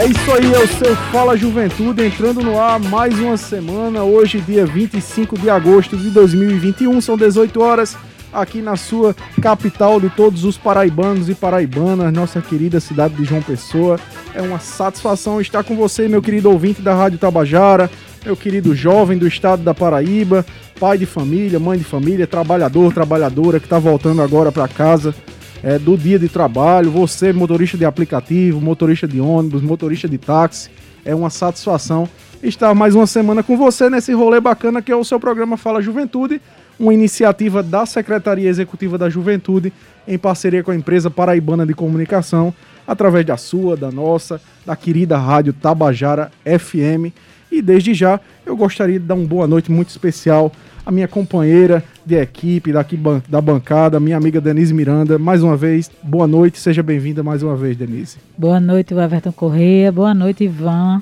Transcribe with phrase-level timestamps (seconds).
[0.00, 4.02] É isso aí, é o seu Fala Juventude entrando no ar mais uma semana.
[4.02, 7.98] Hoje, dia 25 de agosto de 2021, são 18 horas
[8.32, 13.42] aqui na sua capital de todos os paraibanos e paraibanas, nossa querida cidade de João
[13.42, 14.00] Pessoa.
[14.34, 17.90] É uma satisfação estar com você, meu querido ouvinte da Rádio Tabajara,
[18.24, 20.46] meu querido jovem do estado da Paraíba,
[20.80, 25.14] pai de família, mãe de família, trabalhador, trabalhadora que está voltando agora para casa
[25.62, 26.90] é, do dia de trabalho.
[26.90, 30.70] Você, motorista de aplicativo, motorista de ônibus, motorista de táxi,
[31.04, 32.08] é uma satisfação
[32.42, 35.82] estar mais uma semana com você nesse rolê bacana que é o seu programa Fala
[35.82, 36.40] Juventude
[36.80, 39.70] uma iniciativa da Secretaria Executiva da Juventude
[40.08, 42.54] em parceria com a empresa Paraibana de Comunicação,
[42.86, 47.12] através da sua, da nossa, da querida rádio Tabajara FM.
[47.52, 50.50] E desde já eu gostaria de dar uma boa noite muito especial
[50.90, 55.18] à minha companheira de equipe daqui da bancada, minha amiga Denise Miranda.
[55.18, 58.18] Mais uma vez, boa noite, seja bem-vinda mais uma vez, Denise.
[58.36, 59.92] Boa noite, Everton Correia.
[59.92, 61.00] Boa noite, Ivan.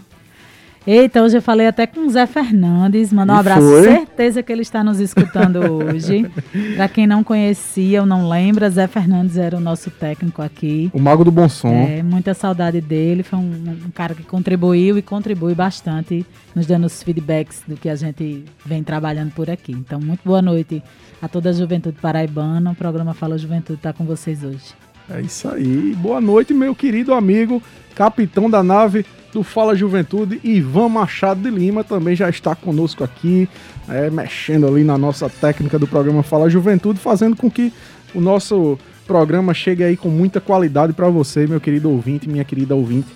[0.90, 3.12] Eita, hoje eu falei até com o Zé Fernandes.
[3.12, 3.60] Mandar um abraço.
[3.60, 3.82] Foi?
[3.82, 6.26] Certeza que ele está nos escutando hoje.
[6.76, 10.90] Para quem não conhecia ou não lembra, Zé Fernandes era o nosso técnico aqui.
[10.94, 11.68] O mago do bom som.
[11.68, 13.22] É, muita saudade dele.
[13.22, 17.90] Foi um, um cara que contribuiu e contribui bastante, nos dando os feedbacks do que
[17.90, 19.72] a gente vem trabalhando por aqui.
[19.72, 20.82] Então, muito boa noite
[21.20, 22.70] a toda a juventude paraibana.
[22.70, 24.87] O programa Fala Juventude está com vocês hoje.
[25.10, 25.94] É isso aí.
[25.96, 27.62] Boa noite, meu querido amigo,
[27.94, 33.48] capitão da nave do Fala Juventude, Ivan Machado de Lima também já está conosco aqui,
[33.88, 37.72] é, mexendo ali na nossa técnica do programa Fala Juventude, fazendo com que
[38.14, 42.74] o nosso programa chegue aí com muita qualidade para você, meu querido ouvinte, minha querida
[42.74, 43.08] ouvinte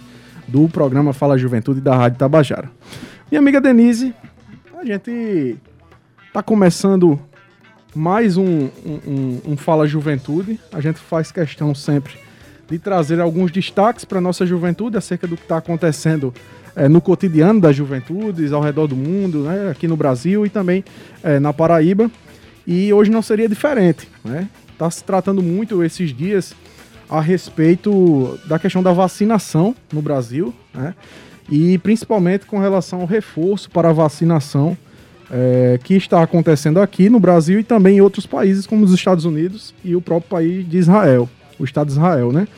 [0.49, 2.71] do programa Fala Juventude da Rádio Tabajara.
[3.31, 4.15] Minha amiga Denise,
[4.79, 5.57] a gente
[6.33, 7.21] tá começando
[7.95, 10.59] mais um, um, um Fala Juventude.
[10.73, 12.15] A gente faz questão sempre
[12.69, 16.33] de trazer alguns destaques para nossa juventude acerca do que está acontecendo
[16.75, 20.83] é, no cotidiano das juventudes ao redor do mundo, né, aqui no Brasil e também
[21.23, 22.11] é, na Paraíba.
[22.67, 24.09] E hoje não seria diferente.
[24.17, 24.49] Está né?
[24.79, 26.55] Tá se tratando muito esses dias
[27.11, 30.95] a respeito da questão da vacinação no Brasil, né?
[31.51, 34.77] e principalmente com relação ao reforço para a vacinação
[35.33, 39.25] é, que está acontecendo aqui no Brasil e também em outros países, como os Estados
[39.25, 41.29] Unidos e o próprio país de Israel
[41.63, 42.49] o Estado de Israel, né?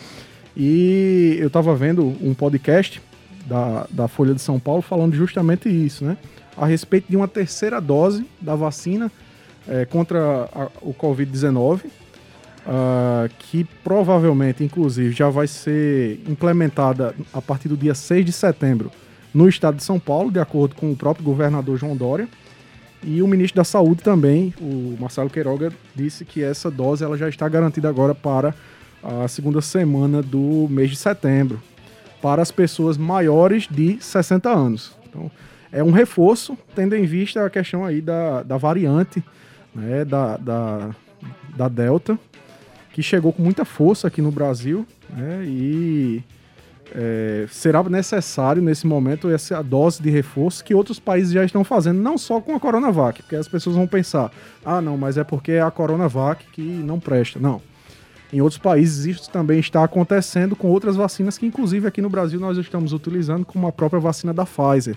[0.56, 3.02] E eu estava vendo um podcast
[3.46, 6.16] da, da Folha de São Paulo falando justamente isso, né?
[6.56, 9.10] A respeito de uma terceira dose da vacina
[9.68, 11.90] é, contra a, o Covid-19, uh,
[12.66, 18.90] ah, que provavelmente, inclusive, já vai ser implementada a partir do dia 6 de setembro
[19.34, 22.28] no estado de São Paulo, de acordo com o próprio governador João Dória.
[23.06, 27.28] E o ministro da Saúde também, o Marcelo Queiroga, disse que essa dose ela já
[27.28, 28.54] está garantida agora para
[29.02, 31.60] a segunda semana do mês de setembro
[32.22, 34.96] para as pessoas maiores de 60 anos.
[35.06, 35.30] Então,
[35.70, 39.22] é um reforço, tendo em vista a questão aí da, da variante,
[39.74, 40.90] né, da, da,
[41.54, 42.18] da Delta,
[42.94, 46.22] que chegou com muita força aqui no Brasil, né, e
[46.92, 52.00] é, será necessário nesse momento essa dose de reforço que outros países já estão fazendo,
[52.00, 54.30] não só com a Coronavac, porque as pessoas vão pensar,
[54.64, 57.38] ah, não, mas é porque é a Coronavac que não presta.
[57.38, 57.60] Não.
[58.32, 62.40] Em outros países isso também está acontecendo com outras vacinas que, inclusive, aqui no Brasil
[62.40, 64.96] nós estamos utilizando, como a própria vacina da Pfizer.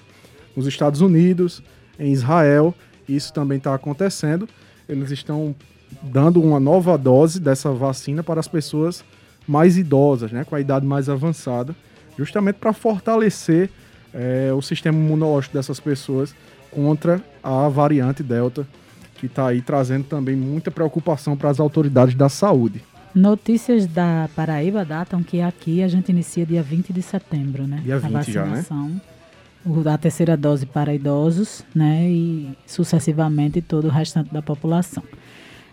[0.55, 1.61] Nos Estados Unidos,
[1.99, 2.73] em Israel,
[3.07, 4.49] isso também está acontecendo.
[4.89, 5.55] Eles estão
[6.01, 9.05] dando uma nova dose dessa vacina para as pessoas
[9.47, 11.75] mais idosas, né, com a idade mais avançada,
[12.17, 13.69] justamente para fortalecer
[14.13, 16.35] é, o sistema imunológico dessas pessoas
[16.71, 18.67] contra a variante Delta,
[19.15, 22.83] que está aí trazendo também muita preocupação para as autoridades da saúde.
[23.15, 27.81] Notícias da Paraíba datam que aqui a gente inicia dia 20 de setembro, né?
[27.83, 28.91] Dia 20 a vacinação.
[29.65, 29.93] Já, né?
[29.93, 32.07] A terceira dose para idosos, né?
[32.07, 35.03] E sucessivamente todo o restante da população.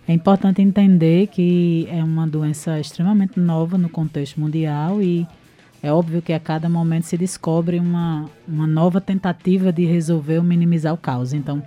[0.07, 5.27] É importante entender que é uma doença extremamente nova no contexto mundial e
[5.83, 10.45] é óbvio que a cada momento se descobre uma, uma nova tentativa de resolver ou
[10.45, 11.33] minimizar o caos.
[11.33, 11.63] Então,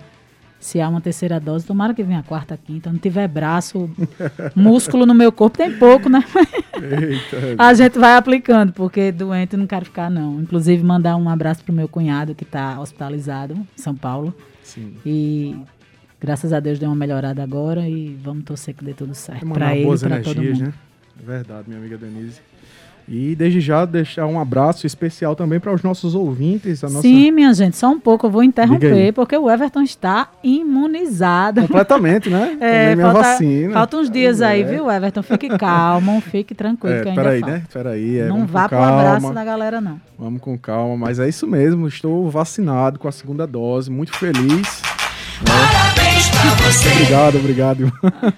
[0.60, 2.90] se há uma terceira dose, tomara que venha a quarta, quinta.
[2.90, 3.88] Não tiver braço,
[4.56, 6.24] músculo no meu corpo, tem pouco, né?
[6.74, 7.54] Eita.
[7.62, 10.40] a gente vai aplicando, porque doente não quero ficar, não.
[10.40, 14.34] Inclusive, mandar um abraço pro meu cunhado que está hospitalizado em São Paulo.
[14.64, 14.96] Sim.
[15.06, 15.56] E
[16.20, 19.46] graças a Deus deu uma melhorada agora e vamos torcer que dê tudo certo.
[19.48, 20.60] Para ele e para todo mundo.
[20.60, 20.72] Né?
[21.16, 22.40] Verdade, minha amiga Denise.
[23.10, 26.82] E desde já deixar um abraço especial também para os nossos ouvintes.
[26.82, 27.00] Nossa...
[27.00, 31.62] Sim, minha gente, só um pouco eu vou interromper, porque o Everton está imunizado.
[31.62, 32.56] Completamente, né?
[32.68, 33.72] É, minha falta, vacina.
[33.72, 34.46] Falta uns dias é.
[34.46, 35.22] aí, viu, Everton?
[35.22, 36.96] Fique calmo, fique tranquilo.
[36.96, 37.54] É, que ainda peraí, falta.
[37.54, 37.62] né?
[37.72, 38.18] Peraí.
[38.18, 39.98] É, não vá pro abraço da galera, não.
[40.18, 41.88] Vamos com calma, mas é isso mesmo.
[41.88, 44.82] Estou vacinado com a segunda dose, muito feliz.
[45.44, 46.07] Parabéns pra você.
[46.92, 47.92] Obrigado, obrigado.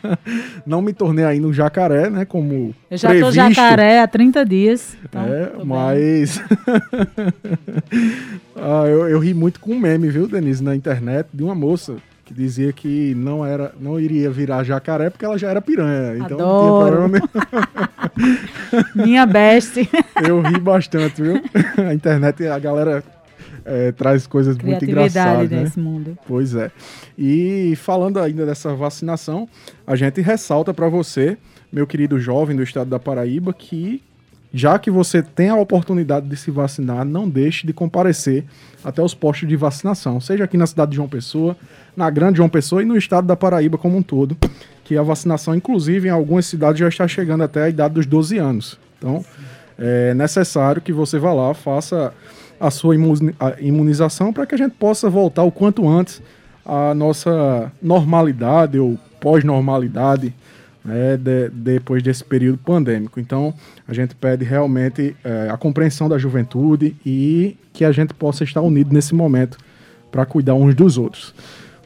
[0.67, 2.25] Não me tornei ainda um jacaré, né?
[2.25, 2.75] Como.
[2.91, 3.29] Eu já previsto.
[3.29, 4.97] tô jacaré há 30 dias.
[5.05, 6.41] Então é, mas.
[8.57, 11.97] ah, eu, eu ri muito com um meme, viu, Denise, na internet, de uma moça
[12.25, 16.17] que dizia que não era, não iria virar jacaré porque ela já era piranha.
[16.17, 17.01] Então Adoro.
[17.01, 17.29] não tinha problema
[18.95, 19.89] Minha best.
[20.25, 21.43] Eu ri bastante, viu?
[21.89, 23.03] A internet, a galera
[23.65, 25.51] é, traz coisas muito engraçadas.
[25.51, 25.85] nesse né?
[25.85, 26.19] mundo.
[26.27, 26.71] Pois é.
[27.19, 29.49] E falando ainda dessa vacinação,
[29.87, 31.37] a gente ressalta para você,
[31.73, 34.03] meu querido jovem do estado da Paraíba, que
[34.53, 38.45] já que você tem a oportunidade de se vacinar, não deixe de comparecer
[38.83, 41.57] até os postos de vacinação, seja aqui na cidade de João Pessoa,
[41.97, 44.37] na grande João Pessoa e no estado da Paraíba como um todo,
[44.83, 48.39] que a vacinação, inclusive, em algumas cidades já está chegando até a idade dos 12
[48.39, 48.79] anos.
[48.99, 49.25] Então,
[49.79, 52.13] é necessário que você vá lá, faça
[52.61, 52.95] a sua
[53.59, 56.23] imunização para que a gente possa voltar o quanto antes
[56.65, 60.35] à nossa normalidade ou pós-normalidade
[60.85, 63.19] né, de, depois desse período pandêmico.
[63.19, 63.55] Então,
[63.89, 68.61] a gente pede realmente é, a compreensão da juventude e que a gente possa estar
[68.61, 69.57] unido nesse momento
[70.13, 71.35] para cuidar uns dos outros.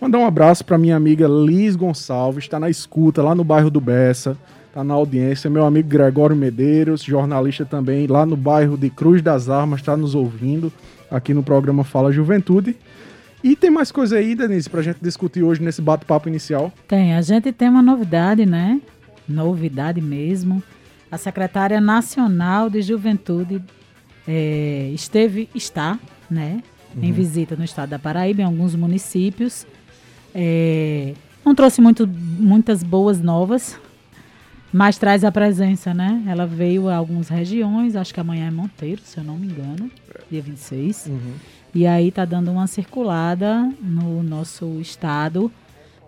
[0.01, 3.81] Mandar um abraço para minha amiga Liz Gonçalves, está na escuta lá no bairro do
[3.81, 4.37] Bessa
[4.75, 5.49] tá na audiência.
[5.49, 10.17] Meu amigo Gregório Medeiros, jornalista também, lá no bairro de Cruz das Armas, está nos
[10.17, 10.73] ouvindo
[11.09, 12.77] aqui no programa Fala Juventude.
[13.43, 16.73] E tem mais coisa aí, Denise, para a gente discutir hoje nesse bate-papo inicial?
[16.89, 18.81] Tem, a gente tem uma novidade, né?
[19.29, 20.61] Novidade mesmo.
[21.09, 23.63] A secretária nacional de Juventude
[24.27, 26.63] é, esteve, está, né?
[26.97, 27.05] Uhum.
[27.05, 29.65] Em visita no estado da Paraíba, em alguns municípios.
[30.35, 33.79] É, não trouxe muito, muitas boas novas,
[34.75, 36.25] mas traz a presença, né?
[36.27, 39.89] Ela veio a algumas regiões, acho que amanhã é Monteiro, se eu não me engano,
[40.29, 41.07] dia 26.
[41.07, 41.35] Uhum.
[41.73, 45.49] E aí tá dando uma circulada no nosso estado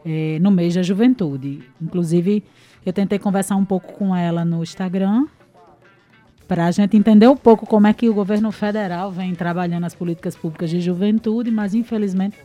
[0.04, 1.62] é, no mês da juventude.
[1.80, 2.42] Inclusive,
[2.84, 5.28] eu tentei conversar um pouco com ela no Instagram
[6.48, 9.94] para a gente entender um pouco como é que o governo federal vem trabalhando as
[9.94, 12.36] políticas públicas de juventude, mas infelizmente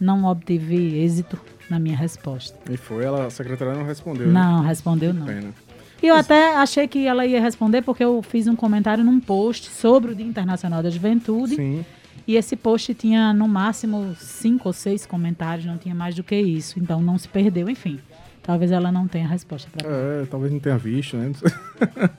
[0.00, 1.38] não obtive êxito
[1.70, 2.58] na minha resposta.
[2.70, 4.26] E foi, ela, a secretária não respondeu.
[4.26, 4.32] Né?
[4.32, 4.68] Não, né?
[4.68, 5.26] respondeu não.
[5.26, 5.54] Pena.
[6.02, 9.70] E eu até achei que ela ia responder porque eu fiz um comentário num post
[9.70, 11.56] sobre o Dia Internacional da Juventude.
[11.56, 11.84] Sim.
[12.26, 16.36] E esse post tinha no máximo cinco ou seis comentários, não tinha mais do que
[16.36, 16.78] isso.
[16.78, 18.00] Então não se perdeu, enfim.
[18.42, 21.30] Talvez ela não tenha resposta para É, talvez não tenha visto, né?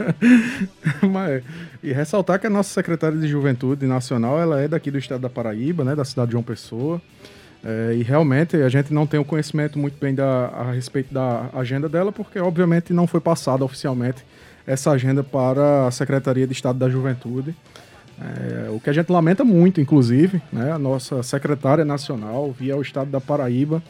[1.12, 1.44] Mas,
[1.82, 5.30] e ressaltar que a nossa secretária de Juventude Nacional, ela é daqui do estado da
[5.30, 5.96] Paraíba, né?
[5.96, 7.02] Da cidade de João Pessoa.
[7.64, 11.50] É, e realmente a gente não tem o conhecimento muito bem da, a respeito da
[11.54, 14.26] agenda dela, porque obviamente não foi passada oficialmente
[14.66, 17.56] essa agenda para a Secretaria de Estado da Juventude.
[18.20, 22.82] É, o que a gente lamenta muito, inclusive, né, a nossa secretária nacional via o
[22.82, 23.82] Estado da Paraíba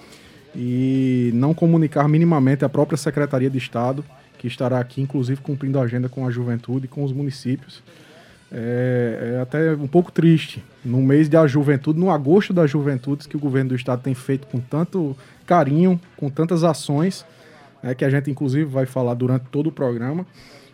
[0.56, 4.04] e não comunicar minimamente a própria Secretaria de Estado,
[4.38, 7.82] que estará aqui, inclusive, cumprindo a agenda com a juventude e com os municípios
[8.52, 10.64] é, é, até um pouco triste.
[10.84, 14.48] No mês da juventude, no agosto da juventude, que o governo do estado tem feito
[14.48, 15.16] com tanto
[15.46, 17.26] carinho, com tantas ações,
[17.82, 20.26] né, que a gente inclusive vai falar durante todo o programa,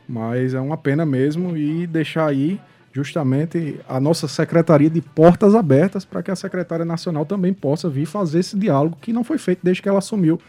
[0.07, 2.59] mas é uma pena mesmo e deixar aí
[2.91, 8.07] justamente a nossa secretaria de portas abertas para que a secretária nacional também possa vir
[8.07, 10.41] fazer esse diálogo que não foi feito desde que ela assumiu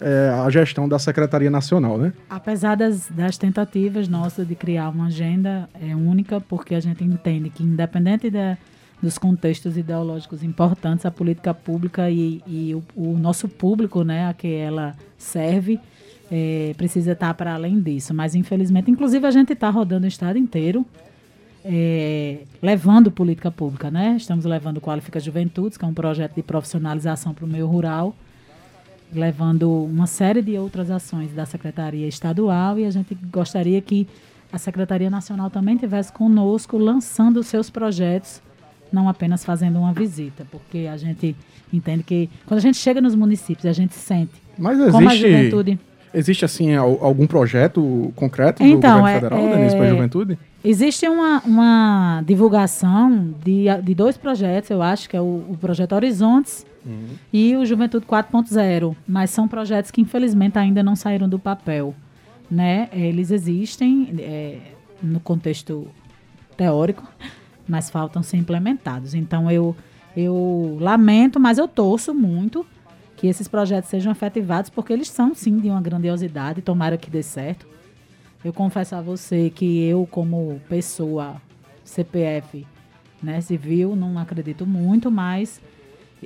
[0.00, 2.12] é, a gestão da Secretaria Nacional, né?
[2.28, 7.50] Apesar das, das tentativas nossas de criar uma agenda é única, porque a gente entende
[7.50, 8.58] que, independente da,
[9.02, 14.34] dos contextos ideológicos importantes, a política pública e, e o, o, nosso público, né, a
[14.34, 15.80] que ela serve,
[16.30, 18.12] é, precisa estar para além disso.
[18.12, 20.84] Mas, infelizmente, inclusive, a gente está rodando o estado inteiro,
[21.64, 24.14] é, levando política pública, né?
[24.16, 28.14] Estamos levando Qualifica Juventudes, que é um projeto de profissionalização para o meio rural,
[29.12, 34.06] levando uma série de outras ações da Secretaria Estadual e a gente gostaria que
[34.52, 38.40] a Secretaria Nacional também tivesse conosco lançando os seus projetos
[38.92, 41.36] não apenas fazendo uma visita, porque a gente
[41.72, 45.14] entende que quando a gente chega nos municípios, a gente sente Mas existe, como a
[45.14, 45.78] juventude...
[46.14, 50.38] Existe, assim, algum projeto concreto então, do governo é, federal, é, Denise, para a juventude?
[50.64, 55.92] Existe uma, uma divulgação de, de dois projetos, eu acho, que é o, o projeto
[55.94, 57.08] Horizontes uhum.
[57.32, 61.94] e o Juventude 4.0, mas são projetos que, infelizmente, ainda não saíram do papel.
[62.50, 62.88] Né?
[62.92, 64.58] Eles existem é,
[65.02, 65.88] no contexto
[66.56, 67.06] teórico,
[67.68, 69.14] mas faltam ser implementados.
[69.14, 69.76] Então, eu,
[70.16, 72.64] eu lamento, mas eu torço muito
[73.16, 77.22] que esses projetos sejam efetivados, porque eles são, sim, de uma grandiosidade, tomara que dê
[77.22, 77.66] certo.
[78.44, 81.40] Eu confesso a você que eu, como pessoa
[81.82, 82.66] CPF
[83.22, 85.60] né, civil, não acredito muito, mas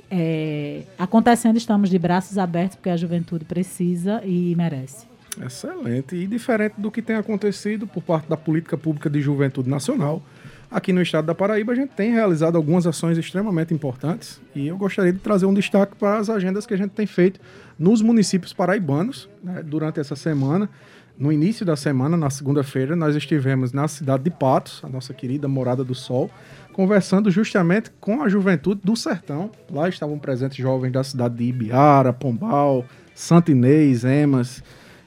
[0.09, 5.05] é, acontecendo, estamos de braços abertos, porque a juventude precisa e merece.
[5.43, 6.15] Excelente.
[6.15, 10.21] E diferente do que tem acontecido por parte da política pública de juventude nacional,
[10.69, 14.77] aqui no estado da Paraíba a gente tem realizado algumas ações extremamente importantes e eu
[14.77, 17.39] gostaria de trazer um destaque para as agendas que a gente tem feito
[17.79, 20.69] nos municípios paraibanos né, durante essa semana.
[21.17, 25.47] No início da semana, na segunda-feira, nós estivemos na cidade de Patos, a nossa querida
[25.47, 26.31] Morada do Sol,
[26.71, 29.51] conversando justamente com a juventude do sertão.
[29.71, 34.63] Lá estavam presentes jovens da cidade de Ibiara, Pombal, Santinês, Emas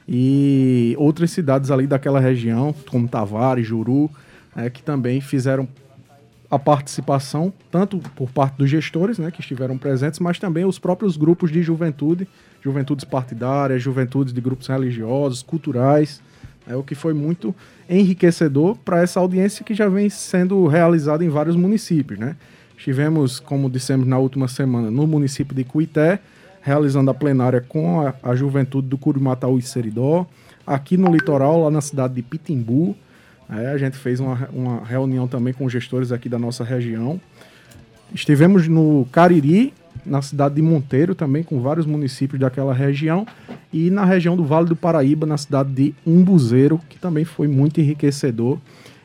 [0.07, 4.09] e outras cidades ali daquela região, como Tavares, Juru,
[4.55, 5.67] né, que também fizeram
[6.49, 11.17] a participação, tanto por parte dos gestores, né, que estiveram presentes, mas também os próprios
[11.17, 12.27] grupos de juventude,
[12.61, 16.21] juventudes partidárias, juventudes de grupos religiosos, culturais,
[16.67, 17.53] é o que foi muito
[17.89, 22.35] enriquecedor para essa audiência que já vem sendo realizada em vários municípios, né?
[22.77, 26.19] Estivemos, como dissemos na última semana, no município de Cuité,
[26.61, 30.27] realizando a plenária com a, a juventude do Curimataú e Seridó.
[30.65, 32.95] Aqui no litoral, lá na cidade de Pitimbu,
[33.49, 37.21] é, a gente fez uma, uma reunião também com gestores aqui da nossa região.
[38.13, 39.73] Estivemos no Cariri,
[40.05, 43.25] na cidade de Monteiro, também com vários municípios daquela região.
[43.73, 47.79] E na região do Vale do Paraíba, na cidade de Umbuzeiro, que também foi muito
[47.79, 48.59] enriquecedor.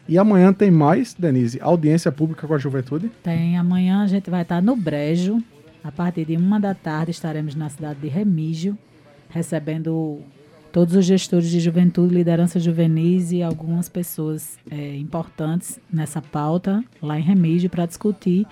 [0.08, 3.10] E amanhã tem mais, Denise, audiência pública com a juventude?
[3.22, 3.56] Tem.
[3.56, 5.42] Amanhã a gente vai estar no Brejo,
[5.82, 8.76] a partir de uma da tarde estaremos na cidade de Remígio,
[9.28, 10.20] recebendo
[10.72, 17.18] todos os gestores de juventude, liderança juvenis e algumas pessoas é, importantes nessa pauta lá
[17.18, 18.46] em Remígio para discutir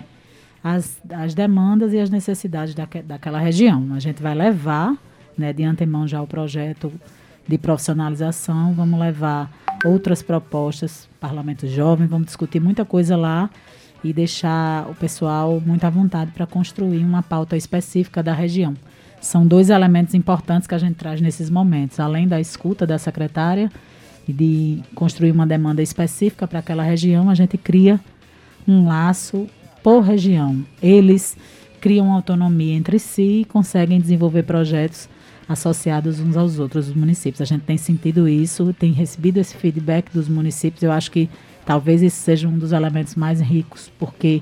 [0.63, 3.89] as, as demandas e as necessidades daque, daquela região.
[3.95, 4.97] A gente vai levar,
[5.37, 6.93] né, de antemão já o projeto
[7.47, 9.51] de profissionalização, vamos levar
[9.85, 13.49] outras propostas, Parlamento Jovem, vamos discutir muita coisa lá
[14.05, 18.75] e deixar o pessoal muito à vontade para construir uma pauta específica da região.
[19.21, 23.71] São dois elementos importantes que a gente traz nesses momentos, além da escuta da secretária
[24.29, 27.99] e de construir uma demanda específica para aquela região, a gente cria
[28.67, 29.49] um laço
[29.89, 30.65] por região.
[30.83, 31.37] Eles
[31.81, 35.09] criam autonomia entre si e conseguem desenvolver projetos
[35.49, 37.41] associados uns aos outros, os municípios.
[37.41, 40.83] A gente tem sentido isso, tem recebido esse feedback dos municípios.
[40.83, 41.29] Eu acho que
[41.69, 44.41] Talvez esse seja um dos elementos mais ricos, porque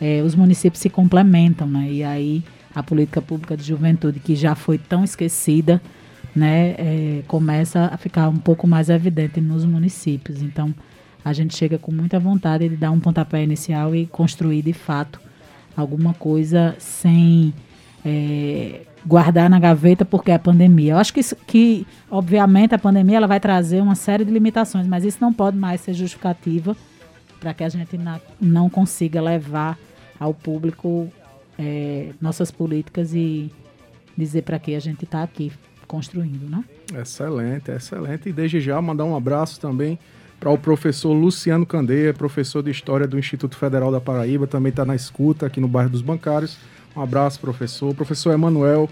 [0.00, 1.86] é, os municípios se complementam, né?
[1.92, 2.42] E aí
[2.74, 5.82] a política pública de juventude, que já foi tão esquecida,
[6.34, 10.40] né, é, começa a ficar um pouco mais evidente nos municípios.
[10.40, 10.74] Então,
[11.24, 15.20] a gente chega com muita vontade de dar um pontapé inicial e construir de fato
[15.76, 17.54] alguma coisa sem
[18.04, 20.92] é, guardar na gaveta porque é a pandemia.
[20.92, 24.86] Eu acho que, isso, que, obviamente, a pandemia ela vai trazer uma série de limitações,
[24.86, 26.76] mas isso não pode mais ser justificativa
[27.40, 29.78] para que a gente na, não consiga levar
[30.18, 31.08] ao público
[31.58, 33.50] é, nossas políticas e
[34.16, 35.52] dizer para que a gente está aqui
[35.86, 36.64] construindo, né?
[37.00, 38.28] Excelente, excelente.
[38.28, 39.98] E desde já mandar um abraço também
[40.42, 44.84] para o professor Luciano Candeia, professor de História do Instituto Federal da Paraíba, também está
[44.84, 46.56] na escuta aqui no bairro dos Bancários.
[46.96, 47.94] Um abraço, professor.
[47.94, 48.90] Professor Emanuel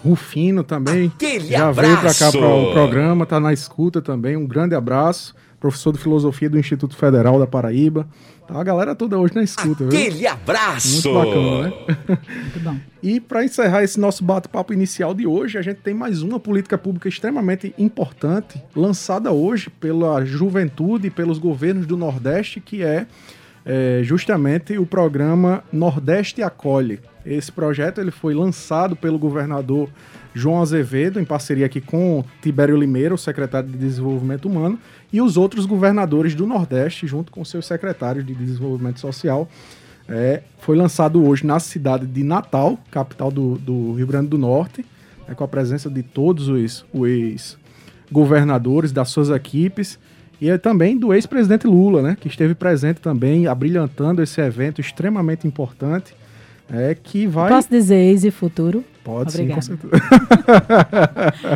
[0.00, 1.06] Rufino também.
[1.14, 1.88] Aquele já abraço.
[1.88, 4.36] veio para cá para o programa, está na escuta também.
[4.36, 5.36] Um grande abraço.
[5.60, 8.06] Professor de Filosofia do Instituto Federal da Paraíba.
[8.46, 10.30] Tá a galera toda hoje na escuta, Aquele viu?
[10.30, 11.10] abraço!
[11.10, 11.72] Muito bacana, né?
[12.08, 12.76] Muito bom.
[13.02, 16.78] e para encerrar esse nosso bate-papo inicial de hoje, a gente tem mais uma política
[16.78, 23.06] pública extremamente importante, lançada hoje pela juventude e pelos governos do Nordeste, que é,
[23.66, 27.00] é justamente o programa Nordeste Acolhe.
[27.26, 29.90] Esse projeto ele foi lançado pelo governador
[30.34, 34.78] João Azevedo, em parceria aqui com Tibério Limeira, o secretário de Desenvolvimento Humano,
[35.12, 39.48] e os outros governadores do Nordeste, junto com seus secretários de Desenvolvimento Social.
[40.08, 44.84] É, foi lançado hoje na cidade de Natal, capital do, do Rio Grande do Norte,
[45.28, 47.58] é, com a presença de todos os, os
[48.10, 49.98] governadores, das suas equipes,
[50.40, 55.46] E é também do ex-presidente Lula, né, que esteve presente também, abrilhantando esse evento extremamente
[55.46, 56.14] importante,
[56.70, 57.48] é que vai...
[57.48, 58.84] Posso dizer ex e futuro?
[59.02, 59.62] Pode Obrigada.
[59.62, 60.02] sim, com certeza.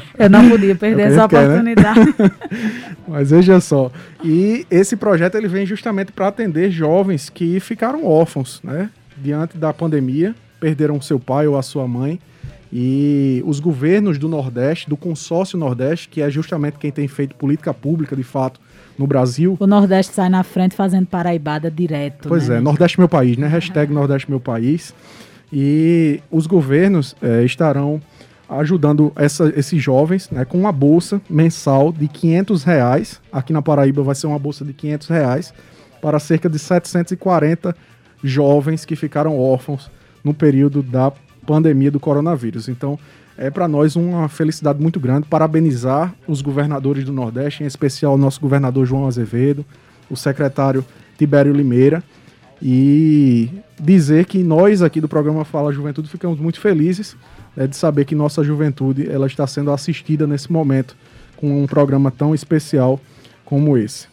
[0.19, 1.54] Eu não podia perder É que essa quer, né?
[1.54, 2.14] oportunidade.
[3.07, 3.92] Mas veja só,
[4.25, 8.88] e esse projeto ele vem justamente para atender jovens que ficaram órfãos, né,
[9.19, 12.19] diante da pandemia, perderam seu pai ou a sua mãe,
[12.73, 17.75] e os governos do Nordeste, do consórcio Nordeste, que é justamente quem tem feito política
[17.75, 18.59] pública de fato
[18.99, 22.29] no Brasil, O Nordeste sai na frente fazendo paraibada direto.
[22.29, 22.57] Pois né?
[22.59, 23.47] é, Nordeste meu país, né?
[23.49, 24.95] Hashtag Nordeste meu país.
[25.53, 28.01] E os governos eh, estarão
[28.49, 33.21] ajudando essa- esses jovens né, com uma bolsa mensal de 500 reais.
[33.33, 35.55] Aqui na Paraíba vai ser uma bolsa de 500 reais
[36.01, 37.75] para cerca de 740
[38.23, 39.91] jovens que ficaram órfãos
[40.23, 41.13] no período da
[41.47, 42.69] pandemia do coronavírus.
[42.69, 42.99] Então,
[43.37, 48.19] é para nós uma felicidade muito grande parabenizar os governadores do Nordeste, em especial o
[48.19, 49.65] nosso governador João Azevedo,
[50.11, 50.85] o secretário
[51.17, 52.03] Tibério Limeira,
[52.61, 53.49] e
[53.81, 57.17] dizer que nós aqui do programa Fala Juventude ficamos muito felizes
[57.57, 60.97] né, de saber que nossa juventude ela está sendo assistida nesse momento
[61.37, 63.01] com um programa tão especial
[63.45, 64.07] como esse.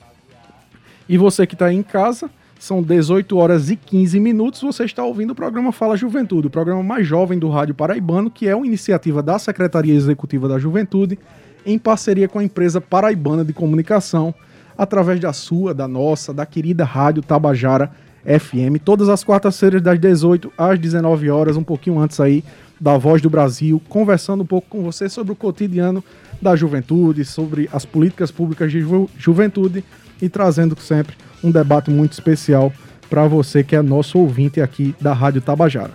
[1.07, 5.31] E você que está em casa, são 18 horas e 15 minutos, você está ouvindo
[5.31, 9.23] o programa Fala Juventude, o programa mais jovem do Rádio Paraibano, que é uma iniciativa
[9.23, 11.17] da Secretaria Executiva da Juventude,
[11.65, 14.35] em parceria com a empresa Paraibana de Comunicação,
[14.77, 17.91] através da sua, da nossa, da querida Rádio Tabajara
[18.25, 22.43] FM, todas as quartas-feiras das 18 às 19 horas, um pouquinho antes aí
[22.79, 26.03] da Voz do Brasil, conversando um pouco com você sobre o cotidiano
[26.41, 29.83] da juventude, sobre as políticas públicas de ju- juventude
[30.21, 32.71] e trazendo sempre um debate muito especial
[33.09, 35.91] para você que é nosso ouvinte aqui da Rádio Tabajara.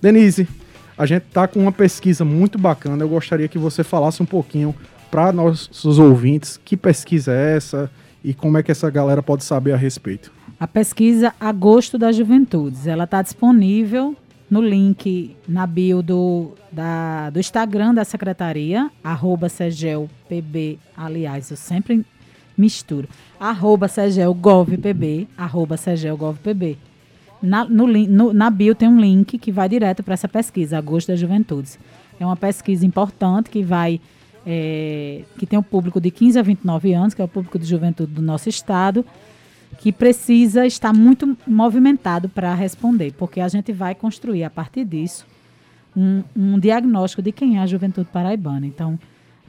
[0.00, 0.46] Denise,
[0.96, 3.02] a gente tá com uma pesquisa muito bacana.
[3.02, 4.74] Eu gostaria que você falasse um pouquinho
[5.10, 7.90] para nossos ouvintes que pesquisa é essa
[8.22, 10.30] e como é que essa galera pode saber a respeito.
[10.58, 14.14] A pesquisa Agosto das Juventudes, ela está disponível
[14.50, 19.48] no link na bio do, da- do Instagram da Secretaria, arroba
[20.96, 22.04] aliás, eu sempre
[22.60, 23.86] misturo, arroba
[25.36, 25.76] arroba.
[27.42, 31.08] Na, no, no- na bio tem um link que vai direto para essa pesquisa, Agosto
[31.08, 31.78] das Juventudes.
[32.18, 34.00] É uma pesquisa importante que vai
[34.46, 37.66] é, que tem um público de 15 a 29 anos, que é o público de
[37.66, 39.04] juventude do nosso estado,
[39.78, 45.26] que precisa estar muito movimentado para responder, porque a gente vai construir a partir disso
[45.96, 48.66] um, um diagnóstico de quem é a juventude paraibana.
[48.66, 48.98] Então,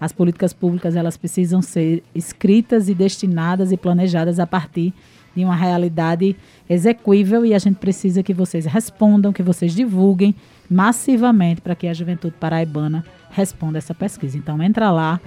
[0.01, 4.91] as políticas públicas elas precisam ser escritas e destinadas e planejadas a partir
[5.35, 6.35] de uma realidade
[6.67, 10.35] execuível e a gente precisa que vocês respondam, que vocês divulguem
[10.67, 14.37] massivamente para que a juventude paraibana responda essa pesquisa.
[14.37, 15.21] Então entra lá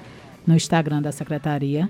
[0.45, 1.89] no Instagram da secretaria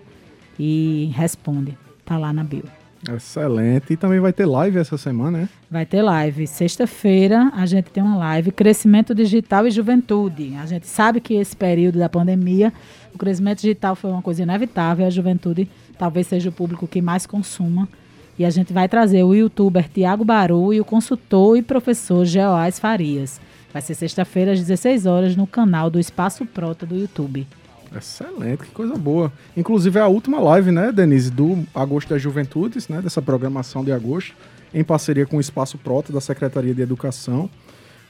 [0.58, 1.76] e responde.
[2.04, 2.83] Tá lá na bio.
[3.12, 3.92] Excelente.
[3.92, 5.48] E também vai ter live essa semana, né?
[5.70, 6.46] Vai ter live.
[6.46, 10.54] Sexta-feira a gente tem uma live Crescimento Digital e Juventude.
[10.56, 12.72] A gente sabe que esse período da pandemia,
[13.14, 15.06] o crescimento digital foi uma coisa inevitável.
[15.06, 17.88] A juventude talvez seja o público que mais consuma.
[18.38, 22.78] E a gente vai trazer o youtuber Tiago Baru e o consultor e professor Geoás
[22.78, 23.40] Farias.
[23.72, 27.46] Vai ser sexta-feira às 16 horas no canal do Espaço Prota do YouTube.
[27.96, 29.32] Excelente, que coisa boa.
[29.56, 33.92] Inclusive é a última live, né, Denise, do Agosto das Juventudes, né, dessa programação de
[33.92, 34.34] agosto,
[34.72, 37.48] em parceria com o Espaço Prota da Secretaria de Educação.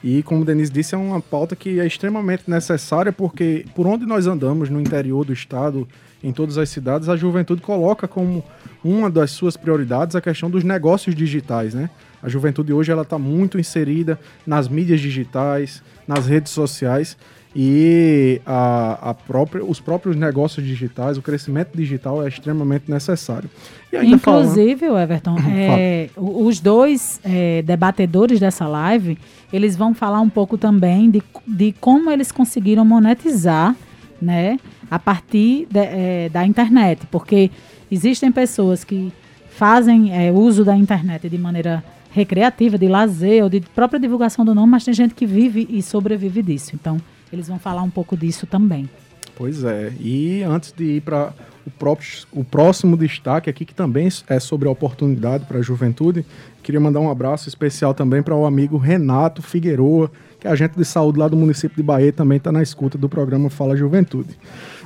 [0.03, 4.27] E como Denise disse, é uma pauta que é extremamente necessária porque por onde nós
[4.27, 5.89] andamos no interior do estado,
[6.23, 8.45] em todas as cidades, a juventude coloca como
[8.83, 11.91] uma das suas prioridades a questão dos negócios digitais, né?
[12.23, 17.17] A juventude hoje ela está muito inserida nas mídias digitais, nas redes sociais
[17.57, 23.49] e a, a própria, os próprios negócios digitais, o crescimento digital é extremamente necessário.
[23.93, 29.17] Ainda falando- Inclusive, o Everton, é, os dois é, debatedores dessa live,
[29.53, 33.77] eles vão falar um pouco também de, de como eles conseguiram monetizar,
[34.21, 34.59] né,
[34.91, 37.51] a partir de- é, da internet, porque
[37.91, 39.13] existem pessoas que
[39.51, 44.55] fazem é, uso da internet de maneira recreativa, de lazer ou de própria divulgação do
[44.55, 46.73] nome, mas tem gente que vive e sobrevive disso.
[46.75, 46.97] Então,
[47.35, 48.89] eles vão falar um pouco disso também.
[49.37, 49.93] Pois é.
[50.01, 51.33] E antes de ir para
[51.67, 56.25] o, o próximo destaque aqui, que também é sobre a oportunidade para a juventude,
[56.63, 60.85] queria mandar um abraço especial também para o amigo Renato Figueroa, que é agente de
[60.85, 64.39] saúde lá do município de Bahia, também está na escuta do programa Fala Juventude.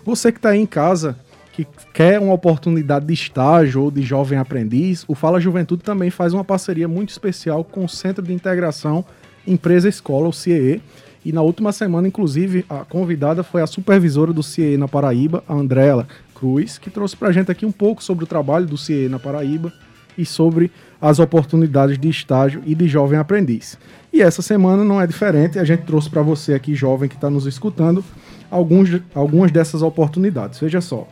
[0.04, 1.16] Você que está aí em casa,
[1.52, 6.32] que quer uma oportunidade de estágio ou de jovem aprendiz, o Fala Juventude também faz
[6.32, 9.04] uma parceria muito especial com o Centro de Integração
[9.46, 10.80] Empresa Escola, o CIE.
[11.28, 15.52] E na última semana, inclusive, a convidada foi a supervisora do CIE na Paraíba, a
[15.52, 19.10] Andréla, Cruz, que trouxe para a gente aqui um pouco sobre o trabalho do CIE
[19.10, 19.70] na Paraíba
[20.16, 23.78] e sobre as oportunidades de estágio e de jovem aprendiz.
[24.10, 27.28] E essa semana não é diferente, a gente trouxe para você aqui, jovem que está
[27.28, 28.02] nos escutando,
[28.50, 30.58] alguns, algumas dessas oportunidades.
[30.58, 31.06] Veja só,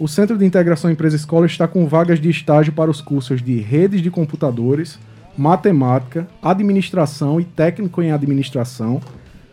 [0.00, 4.02] o Centro de Integração Empresa-Escola está com vagas de estágio para os cursos de redes
[4.02, 4.98] de computadores,
[5.38, 9.00] matemática, administração e técnico em administração,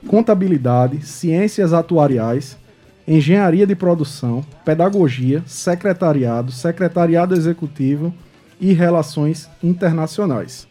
[0.08, 2.58] contabilidade, ciências atuariais,
[3.08, 8.14] engenharia de produção, pedagogia, secretariado, secretariado executivo
[8.60, 10.68] e relações internacionais.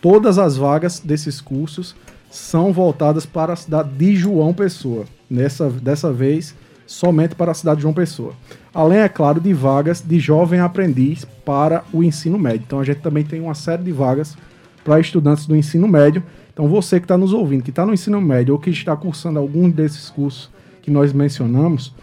[0.00, 1.96] Todas as vagas desses cursos
[2.30, 5.04] são voltadas para a cidade de João Pessoa.
[5.28, 6.54] Nessa, dessa vez,
[6.86, 8.32] somente para a cidade de João Pessoa.
[8.72, 12.62] Além, é claro, de vagas de jovem aprendiz para o ensino médio.
[12.66, 14.36] Então a gente também tem uma série de vagas
[14.84, 16.22] para estudantes do ensino médio.
[16.56, 19.38] Então você que está nos ouvindo, que está no ensino médio ou que está cursando
[19.38, 20.48] algum desses cursos
[20.80, 21.94] que nós mencionamos,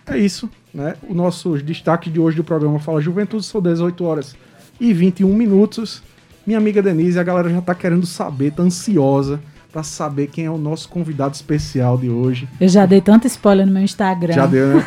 [0.06, 0.94] É isso, né?
[1.08, 4.34] O nosso destaque de hoje do programa Fala Juventude são 18 horas
[4.80, 6.02] e 21 minutos.
[6.46, 10.50] Minha amiga Denise, a galera já está querendo saber, tá ansiosa para saber quem é
[10.50, 12.48] o nosso convidado especial de hoje.
[12.60, 14.32] Eu já dei tanto spoiler no meu Instagram.
[14.32, 14.84] Já deu, né?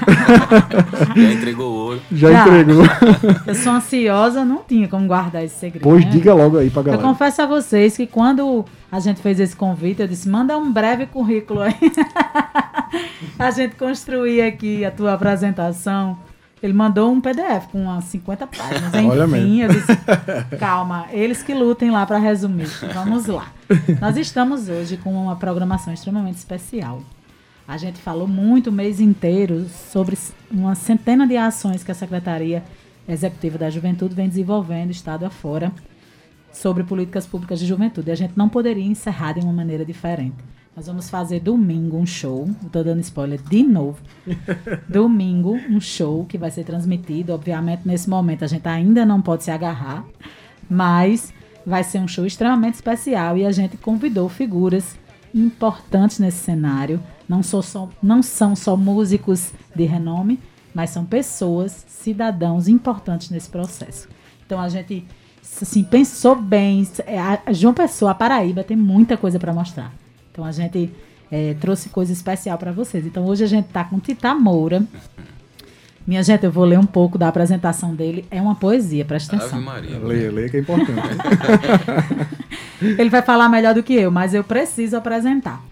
[1.15, 2.01] já entregou o ouro.
[2.11, 2.83] Já, já, entregou.
[3.47, 5.83] Eu sou ansiosa, não tinha como guardar esse segredo.
[5.83, 6.11] Pois né?
[6.11, 7.01] diga logo aí pra galera.
[7.01, 10.71] Eu confesso a vocês que quando a gente fez esse convite, eu disse: manda um
[10.71, 11.75] breve currículo aí.
[13.39, 16.17] a gente construir aqui a tua apresentação.
[16.63, 18.93] Ele mandou um PDF com umas 50 páginas.
[18.93, 19.63] Enfim, Olha mesmo.
[19.63, 19.97] eu disse,
[20.57, 22.69] calma, eles que lutem lá para resumir.
[22.93, 23.51] Vamos lá.
[23.99, 27.03] Nós estamos hoje com uma programação extremamente especial.
[27.67, 30.17] A gente falou muito o mês inteiro sobre
[30.49, 32.63] uma centena de ações que a Secretaria
[33.09, 35.69] Executiva da Juventude vem desenvolvendo, Estado afora,
[36.49, 38.09] sobre políticas públicas de juventude.
[38.09, 40.37] E a gente não poderia encerrar de uma maneira diferente.
[40.75, 42.49] Nós vamos fazer domingo um show.
[42.65, 44.01] Estou dando spoiler de novo.
[44.89, 47.31] domingo, um show que vai ser transmitido.
[47.31, 50.03] Obviamente, nesse momento a gente ainda não pode se agarrar,
[50.67, 51.31] mas
[51.63, 54.97] vai ser um show extremamente especial e a gente convidou figuras
[55.33, 56.99] importantes nesse cenário.
[57.29, 60.39] Não, só, não são só músicos de renome,
[60.73, 64.09] mas são pessoas, cidadãos importantes nesse processo.
[64.43, 65.05] Então a gente
[65.61, 66.87] assim, pensou bem.
[67.45, 70.02] A João Pessoa, a Paraíba, tem muita coisa para mostrar.
[70.33, 70.91] Então a gente
[71.31, 73.05] é, trouxe coisa especial para vocês.
[73.05, 74.83] Então hoje a gente está com Tita Moura.
[76.07, 78.25] Minha gente, eu vou ler um pouco da apresentação dele.
[78.31, 79.59] É uma poesia, presta atenção.
[79.59, 79.99] Ave Maria.
[79.99, 80.97] Leia, leia que é importante.
[82.81, 85.63] Ele vai falar melhor do que eu, mas eu preciso apresentar.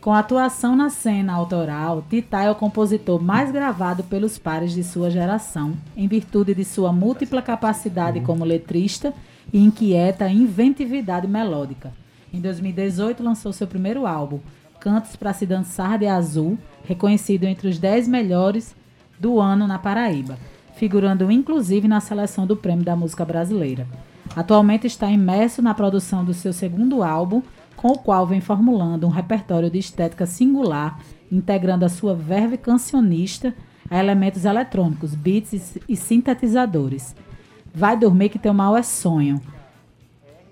[0.00, 5.10] Com atuação na cena autoral, Tita é o compositor mais gravado pelos pares de sua
[5.10, 9.12] geração, em virtude de sua múltipla capacidade como letrista
[9.52, 11.92] e inquieta inventividade melódica.
[12.32, 14.38] Em 2018, lançou seu primeiro álbum,
[14.80, 18.74] Cantos para se Dançar de Azul, reconhecido entre os 10 melhores
[19.18, 20.38] do ano na Paraíba,
[20.74, 23.86] figurando inclusive na seleção do Prêmio da Música Brasileira.
[24.34, 27.42] Atualmente está imerso na produção do seu segundo álbum,
[27.76, 30.98] com o qual vem formulando um repertório de estética singular,
[31.30, 33.54] integrando a sua verve cancionista
[33.90, 37.14] a elementos eletrônicos, beats e sintetizadores.
[37.74, 39.40] Vai dormir que teu mal é sonho,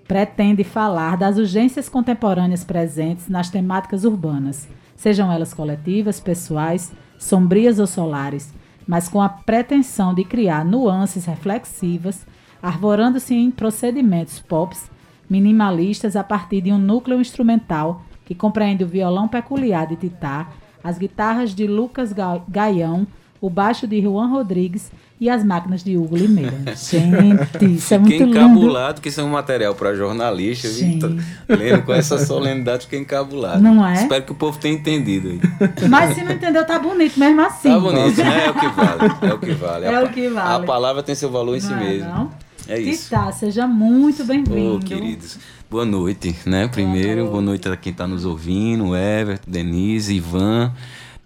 [0.09, 7.85] pretende falar das urgências contemporâneas presentes nas temáticas urbanas, sejam elas coletivas, pessoais, sombrias ou
[7.85, 8.51] solares,
[8.87, 12.25] mas com a pretensão de criar nuances reflexivas,
[12.59, 14.89] arvorando-se em procedimentos pops
[15.29, 20.49] minimalistas a partir de um núcleo instrumental que compreende o violão peculiar de Titá,
[20.83, 22.11] as guitarras de Lucas
[22.47, 23.05] Gaião,
[23.39, 26.53] o baixo de Juan Rodrigues e as máquinas de Hugo Limeira.
[26.75, 28.37] Gente, isso é muito Fiquei lindo.
[28.37, 30.67] encabulado, que isso é um material para jornalista.
[31.47, 33.61] Lendo com essa solenidade, fiquei encabulado.
[33.61, 33.93] Não é?
[33.95, 35.39] Espero que o povo tenha entendido aí.
[35.89, 37.69] Mas se não entendeu, tá bonito mesmo assim.
[37.69, 38.45] Tá bonito, né?
[38.45, 39.13] É o que vale.
[39.21, 39.85] É o que vale.
[39.89, 40.63] É A o que vale.
[40.63, 42.09] A palavra tem seu valor em si Não é, mesmo.
[42.09, 42.31] não?
[42.67, 43.05] É isso.
[43.05, 44.79] Titá, seja muito bem-vindo.
[44.85, 45.37] queridos.
[45.69, 46.67] Boa noite, né?
[46.67, 50.71] Primeiro, boa noite a quem está nos ouvindo, Everton, Denise, Ivan.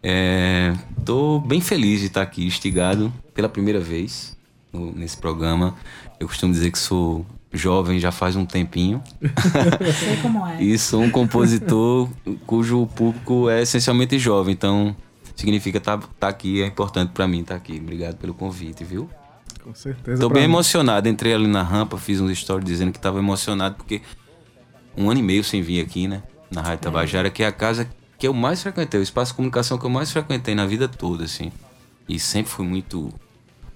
[0.06, 0.74] É,
[1.06, 4.36] tô bem feliz de estar aqui, instigado pela primeira vez
[4.72, 5.76] no- nesse programa.
[6.20, 9.02] Eu costumo dizer que sou jovem já faz um tempinho.
[9.22, 10.62] Sei como é.
[10.62, 12.10] E sou um compositor
[12.46, 14.96] cujo público é essencialmente jovem, então
[15.36, 17.80] significa estar aqui, é importante para mim estar aqui.
[17.82, 19.10] Obrigado pelo convite, viu?
[19.64, 20.20] Com certeza.
[20.20, 20.50] Tô bem mim.
[20.50, 21.08] emocionado.
[21.08, 24.02] Entrei ali na rampa, fiz uns stories dizendo que tava emocionado porque
[24.98, 26.22] um ano e meio sem vir aqui, né?
[26.52, 27.88] Na Rádio Tabajara, que é a casa
[28.24, 31.26] que eu mais frequentei, o espaço de comunicação que eu mais frequentei na vida toda,
[31.26, 31.52] assim.
[32.08, 33.14] E sempre fui muito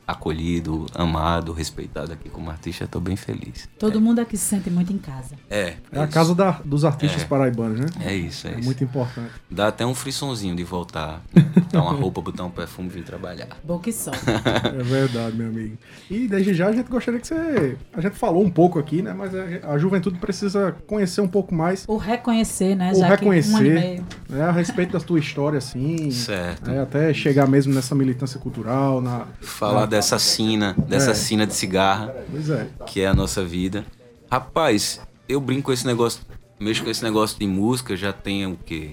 [0.07, 2.87] acolhido, amado, respeitado aqui como artista.
[2.87, 3.67] Tô bem feliz.
[3.77, 5.35] Todo mundo aqui se sente muito em casa.
[5.49, 5.75] É.
[5.91, 6.13] É a isso.
[6.13, 7.25] casa da- dos artistas É.
[7.25, 7.87] paraibanos, né?
[8.05, 8.65] É isso, é, É isso.
[8.65, 9.31] muito importante.
[9.51, 11.21] Dá até um frissonzinho de voltar,
[11.55, 13.49] botar uma roupa, botar um perfume e vir trabalhar.
[13.63, 14.11] Bom que só.
[14.77, 15.77] É verdade, meu amigo.
[16.09, 17.77] E desde já a gente gostaria que você.
[17.93, 19.13] A gente falou um pouco aqui, né?
[19.13, 22.91] Mas a, a juventude precisa conhecer um pouco mais O reconhecer, né?
[22.93, 23.59] O Já um reconhecer.
[23.61, 24.05] meio.
[24.29, 26.09] né, a respeito da tua história, assim.
[26.11, 26.69] Certo.
[26.69, 29.01] né, até chegar mesmo nessa militância cultural.
[29.01, 29.25] Na...
[29.41, 31.13] Falar dessa sina, dessa É.
[31.15, 32.13] sina de cigarra.
[32.29, 32.69] Pois é.
[32.85, 33.85] que é a nossa vida.
[34.31, 36.21] Rapaz, eu brinco com esse negócio,
[36.59, 38.91] mexo com esse negócio de música já tem o quê?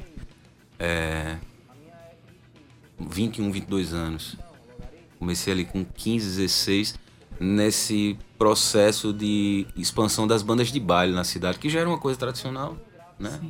[0.78, 1.36] É,
[2.98, 4.36] 21, 22 anos.
[5.18, 6.94] Comecei ali com 15, 16,
[7.38, 12.18] nesse processo de expansão das bandas de baile na cidade, que já era uma coisa
[12.18, 12.76] tradicional,
[13.18, 13.40] né?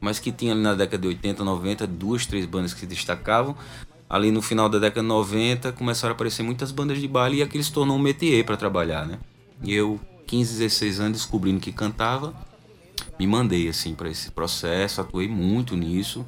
[0.00, 3.56] Mas que tinha ali na década de 80, 90, duas, três bandas que se destacavam.
[4.08, 7.42] Ali no final da década de 90 começaram a aparecer muitas bandas de baile e
[7.42, 9.18] aquilo se tornou um métier para trabalhar, né?
[9.62, 12.34] E eu, 15, 16 anos, descobrindo que cantava,
[13.18, 16.24] me mandei assim para esse processo, atuei muito nisso.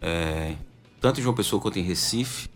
[0.00, 0.56] É,
[1.00, 2.48] tanto em João Pessoa quanto em Recife.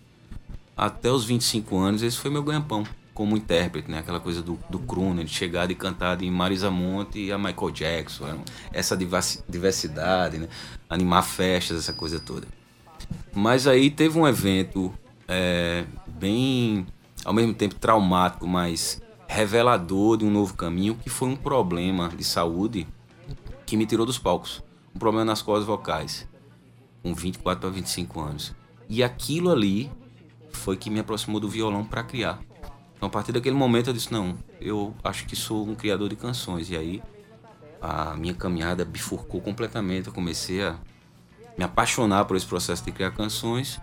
[0.76, 3.98] Até os 25 anos, esse foi meu ganha-pão como intérprete, né?
[3.98, 7.70] Aquela coisa do, do crooner, de chegar e cantar de Marisa Monte e a Michael
[7.70, 8.42] Jackson.
[8.72, 10.48] Essa diversi- diversidade, né?
[10.88, 12.46] Animar festas, essa coisa toda.
[13.34, 14.92] Mas aí teve um evento
[15.28, 16.86] é, bem,
[17.24, 22.24] ao mesmo tempo traumático, mas revelador de um novo caminho, que foi um problema de
[22.24, 22.86] saúde
[23.64, 24.62] que me tirou dos palcos.
[24.94, 26.28] Um problema nas cordas vocais,
[27.02, 28.54] com 24 para 25 anos.
[28.88, 29.90] E aquilo ali
[30.50, 32.40] foi que me aproximou do violão para criar.
[32.96, 36.16] Então, a partir daquele momento, eu disse: não, eu acho que sou um criador de
[36.16, 36.68] canções.
[36.68, 37.02] E aí,
[37.80, 40.08] a minha caminhada bifurcou completamente.
[40.08, 40.76] Eu comecei a
[41.60, 43.78] me apaixonar por esse processo de criar canções.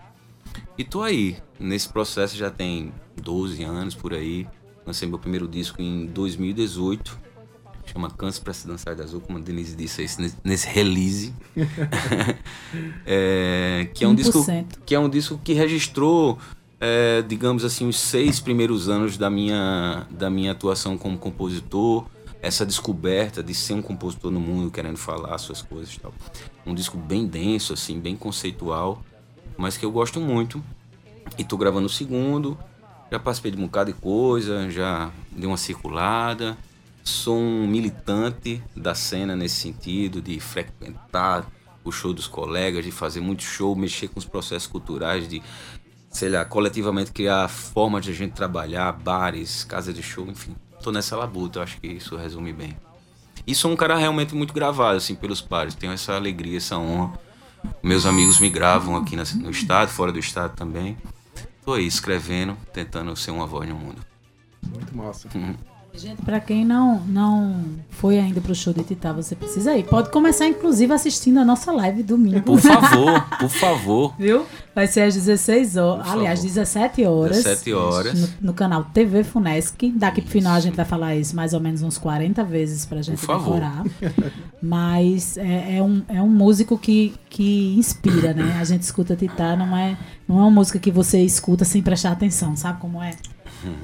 [0.76, 1.38] E tô aí.
[1.60, 4.48] Nesse processo já tem 12 anos por aí.
[4.84, 7.20] Lancei meu primeiro disco em 2018.
[7.86, 10.08] Chama Câncer pra se dançar de azul, como a Denise disse aí,
[10.44, 11.32] nesse- release.
[13.06, 14.66] É, que é um disco 1%.
[14.86, 16.38] que é um disco que registrou,
[16.82, 22.06] é, digamos assim, os seis primeiros anos da minha, da minha atuação como compositor,
[22.42, 26.14] essa descoberta de ser um compositor no mundo, querendo falar suas coisas e tal.
[26.66, 29.04] Um disco bem denso, assim, bem conceitual,
[29.58, 30.64] mas que eu gosto muito.
[31.38, 32.58] E tô gravando o segundo,
[33.12, 36.58] já participei de um bocado de coisa, já dei uma circulada.
[37.04, 41.50] Sou um militante da cena nesse sentido, de frequentar
[41.84, 45.42] o show dos colegas, de fazer muito show, mexer com os processos culturais, de,
[46.10, 50.54] sei lá, coletivamente criar formas de a gente trabalhar, bares, casas de show, enfim.
[50.82, 52.78] Tô nessa labuta, acho que isso resume bem.
[53.46, 55.76] E sou um cara realmente muito gravado, assim, pelos pares.
[55.76, 57.18] Tenho essa alegria, essa honra.
[57.82, 60.98] Meus amigos me gravam aqui no estado, fora do estado também.
[61.64, 64.02] Tô aí escrevendo, tentando ser uma voz no mundo.
[64.64, 65.30] Muito massa.
[65.94, 69.84] Gente, pra quem não, não foi ainda pro show de Titã, você precisa ir.
[69.84, 72.42] Pode começar, inclusive, assistindo a nossa live domingo.
[72.42, 74.14] Por favor, por favor.
[74.20, 74.46] Viu?
[74.76, 76.54] Vai ser às 16 horas, Por aliás, favor.
[76.54, 77.38] 17 horas.
[77.38, 78.20] 17 horas.
[78.22, 79.92] No, no canal TV Funesc.
[79.96, 83.02] Daqui pro final a gente vai falar isso mais ou menos uns 40 vezes pra
[83.02, 83.56] gente Por favor.
[83.56, 83.84] decorar.
[84.62, 88.58] Mas é, é um, é um músico que, que inspira, né?
[88.60, 89.98] A gente escuta Titã, não é,
[90.28, 93.16] não é uma música que você escuta sem prestar atenção, sabe como é?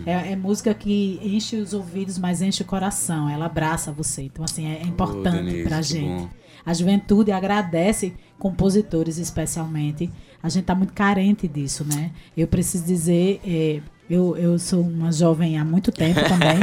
[0.06, 3.30] É, é música que enche os ouvidos, mas enche o coração.
[3.30, 4.24] Ela abraça você.
[4.24, 6.22] Então, assim, é, é importante Denise, pra gente.
[6.24, 6.30] bom.
[6.66, 10.10] A juventude agradece compositores, especialmente.
[10.42, 12.12] A gente tá muito carente disso, né?
[12.38, 16.60] Eu preciso dizer, é, eu, eu sou uma jovem há muito tempo também.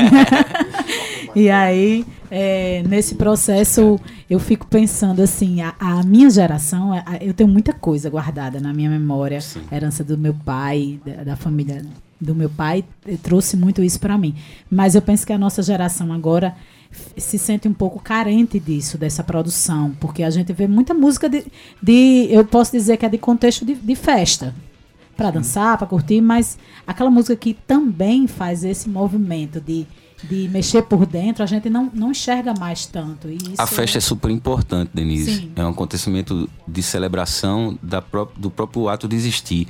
[1.36, 7.34] e aí, é, nesse processo, eu fico pensando assim, a, a minha geração, a- eu
[7.34, 9.40] tenho muita coisa guardada na minha memória.
[9.40, 9.62] Sim.
[9.70, 11.84] Herança do meu pai, da, da família
[12.20, 12.84] do meu pai
[13.22, 14.34] trouxe muito isso para mim.
[14.70, 16.54] Mas eu penso que a nossa geração agora
[17.16, 21.44] se sente um pouco carente disso, dessa produção, porque a gente vê muita música de,
[21.80, 24.54] de eu posso dizer que é de contexto de, de festa,
[25.16, 29.86] para dançar, para curtir, mas aquela música que também faz esse movimento de,
[30.24, 33.28] de mexer por dentro, a gente não, não enxerga mais tanto.
[33.58, 35.36] a festa é super importante, Denise.
[35.36, 35.52] Sim.
[35.54, 39.68] É um acontecimento de celebração da pró do próprio ato de existir.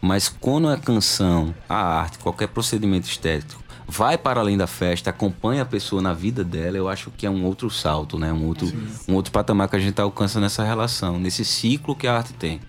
[0.00, 5.62] Mas quando a canção, a arte, qualquer procedimento estético vai para além da festa, acompanha
[5.62, 8.32] a pessoa na vida dela, eu acho que é um outro salto, né?
[8.32, 8.72] Um outro,
[9.08, 12.60] um outro patamar que a gente alcança nessa relação, nesse ciclo que a arte tem.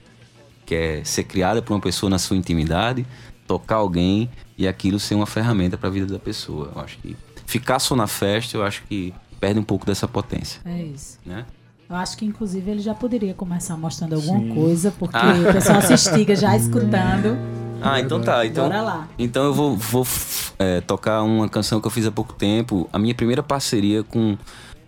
[0.66, 3.06] Que é ser criada por uma pessoa na sua intimidade,
[3.48, 6.72] tocar alguém e aquilo ser uma ferramenta para a vida da pessoa.
[6.76, 7.16] Eu acho que
[7.46, 10.60] ficar só na festa, eu acho que perde um pouco dessa potência.
[10.66, 11.20] É isso.
[11.26, 11.46] Né?
[11.92, 14.56] Eu acho que, inclusive, ele já poderia começar mostrando alguma Sim.
[14.56, 15.50] coisa, porque ah.
[15.50, 17.38] o pessoal se estiga já escutando.
[17.84, 18.46] Ah, então tá.
[18.46, 19.08] Então, Bora lá.
[19.18, 20.06] Então eu vou, vou
[20.60, 22.88] é, tocar uma canção que eu fiz há pouco tempo.
[22.94, 24.38] A minha primeira parceria com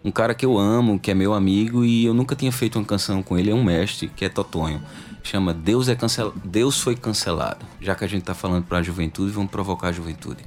[0.06, 2.86] um cara que eu amo, que é meu amigo, e eu nunca tinha feito uma
[2.86, 4.80] canção com ele, é um mestre, que é Totonho.
[5.24, 6.32] Chama Deus é cancel...
[6.46, 7.66] Deus foi cancelado.
[7.82, 10.44] Já que a gente tá falando pra juventude, vamos provocar a juventude.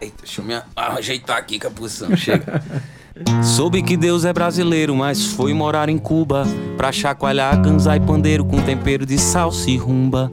[0.00, 2.16] Eita, deixa eu me ajeitar aqui com a posição.
[2.16, 2.60] Chega.
[3.42, 6.44] Soube que Deus é brasileiro, mas foi morar em Cuba
[6.76, 10.32] pra chacoalhar ganzai pandeiro com tempero de salsa e rumba.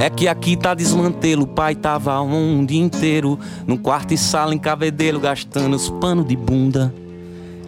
[0.00, 4.58] É que aqui tá desmantelo, pai tava um dia inteiro no quarto e sala em
[4.58, 6.94] cabedelo gastando os panos de bunda.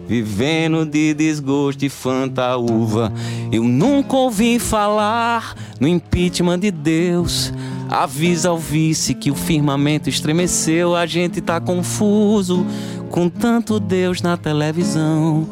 [0.07, 3.11] Vivendo de desgosto e fantaúva.
[3.51, 7.51] Eu nunca ouvi falar no impeachment de Deus.
[7.89, 12.65] Avisa ao vice que o firmamento estremeceu, a gente tá confuso
[13.09, 15.47] com tanto Deus na televisão.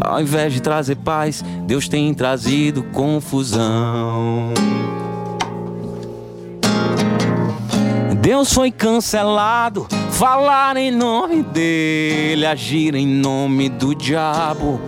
[0.00, 4.52] Ao invés de trazer paz, Deus tem trazido confusão.
[8.20, 14.80] Deus foi cancelado, falar em nome dele, agir em nome do diabo.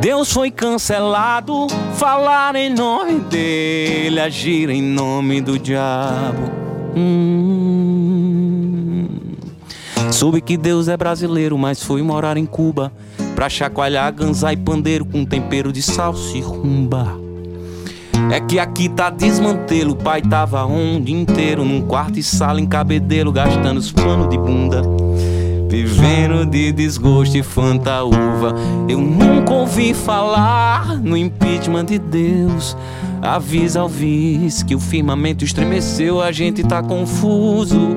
[0.00, 6.48] Deus foi cancelado, falar em nome dele, agir em nome do diabo.
[6.96, 7.88] Hum.
[10.12, 12.92] Soube que Deus é brasileiro, mas foi morar em Cuba
[13.34, 17.27] pra chacoalhar ganzai e pandeiro com tempero de salsa e rumba.
[18.30, 22.60] É que aqui tá desmantelo, o pai tava um dia inteiro num quarto e sala
[22.60, 24.82] em cabedelo, gastando os panos de bunda.
[25.68, 28.54] Vivendo de desgosto e fantaúva.
[28.88, 32.76] Eu nunca ouvi falar no impeachment de Deus.
[33.22, 37.96] Avisa ao vice que o firmamento estremeceu, a gente tá confuso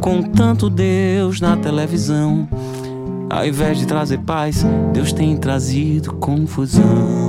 [0.00, 2.48] com tanto Deus na televisão.
[3.28, 7.19] Ao invés de trazer paz, Deus tem trazido confusão.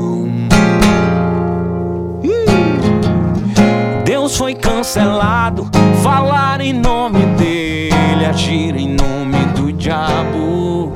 [4.61, 5.69] Cancelado,
[6.03, 10.93] falar em nome dele, agir em nome do diabo.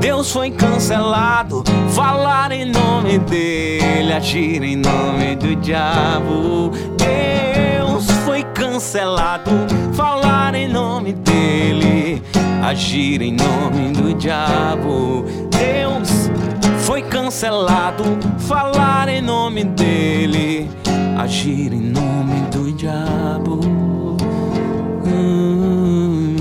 [0.00, 6.70] Deus foi cancelado, falar em nome dele, agir em nome do diabo.
[6.96, 9.50] Deus foi cancelado,
[9.92, 12.22] falar em nome dele,
[12.62, 15.24] agir em nome do diabo.
[15.50, 16.30] Deus
[16.78, 18.04] foi cancelado,
[18.38, 20.70] falar em nome dele,
[21.20, 23.60] agir em nome do diabo.
[25.04, 26.36] Hum,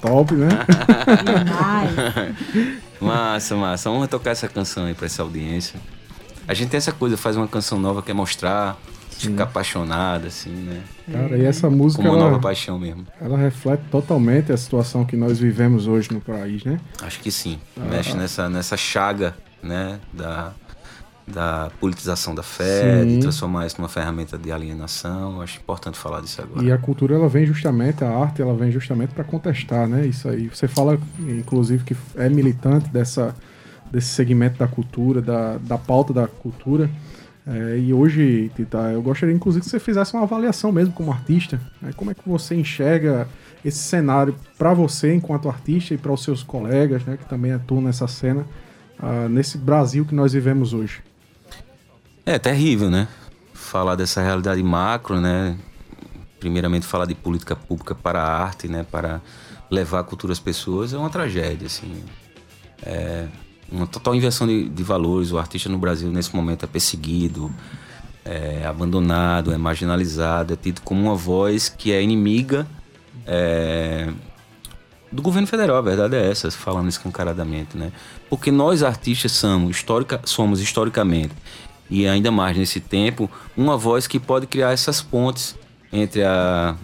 [0.00, 0.48] Top, né?
[3.00, 3.88] massa, massa.
[3.88, 5.78] Vamos tocar essa canção aí pra essa audiência.
[6.48, 8.76] A gente tem essa coisa, faz uma canção nova, quer mostrar,
[9.20, 9.30] Sim.
[9.32, 10.82] ficar apaixonada, assim, né?
[11.10, 12.02] Cara, e essa música.
[12.02, 13.06] Como uma ela, nova paixão mesmo.
[13.20, 16.80] Ela reflete totalmente a situação que nós vivemos hoje no país, né?
[17.02, 17.58] Acho que sim.
[17.76, 20.00] Ah, Mexe nessa, nessa chaga, né?
[20.12, 20.52] Da,
[21.26, 23.08] da politização da fé, sim.
[23.08, 25.40] de transformar isso numa ferramenta de alienação.
[25.40, 26.64] Acho importante falar disso agora.
[26.64, 30.06] E a cultura, ela vem justamente, a arte, ela vem justamente para contestar, né?
[30.06, 30.48] Isso aí.
[30.48, 33.34] Você fala, inclusive, que é militante dessa
[33.90, 36.88] desse segmento da cultura, da, da pauta da cultura.
[37.50, 41.60] É, e hoje, Tita, eu gostaria inclusive que você fizesse uma avaliação mesmo como artista.
[41.82, 41.92] Né?
[41.96, 43.26] Como é que você enxerga
[43.64, 47.82] esse cenário para você enquanto artista e para os seus colegas, né, que também atuam
[47.82, 48.46] nessa cena,
[49.02, 51.02] uh, nesse Brasil que nós vivemos hoje?
[52.24, 53.08] É terrível, né?
[53.52, 55.58] Falar dessa realidade macro, né?
[56.38, 58.86] Primeiramente falar de política pública para a arte, né?
[58.88, 59.20] Para
[59.68, 62.04] levar a cultura às pessoas é uma tragédia, assim.
[62.82, 63.26] É,
[63.70, 65.32] uma total inversão de, de, valores.
[65.32, 67.50] O artista no Brasil, nesse momento, é perseguido,
[68.24, 72.66] é abandonado, é marginalizado, é tido como uma voz que é inimiga
[73.26, 74.08] é,
[75.12, 77.92] do governo federal, a verdade é essa, falando escancaradamente, né?
[78.28, 81.34] Porque nós artistas somos, historica, somos historicamente,
[81.88, 85.56] e ainda mais nesse tempo, uma voz que pode criar essas pontes
[85.92, 86.76] entre a,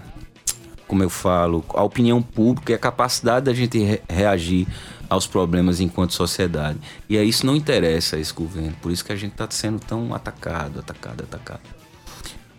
[0.89, 4.67] como eu falo, a opinião pública e a capacidade da gente re reagir
[5.09, 6.79] aos problemas enquanto sociedade.
[7.09, 9.79] E aí isso não interessa a esse governo, por isso que a gente está sendo
[9.81, 11.61] tão atacado, atacado, atacado.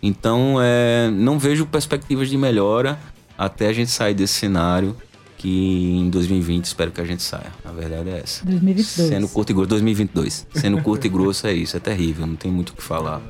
[0.02, 2.98] Então, é, não vejo perspectivas de melhora
[3.36, 4.96] até a gente sair desse cenário
[5.36, 7.52] que em 2020 espero que a gente saia.
[7.64, 8.44] A verdade é essa.
[8.44, 9.08] 2022.
[9.08, 10.46] Sendo curto e grosso, 2022.
[10.52, 13.22] Sendo curto e grosso é isso, é terrível, não tem muito o que falar.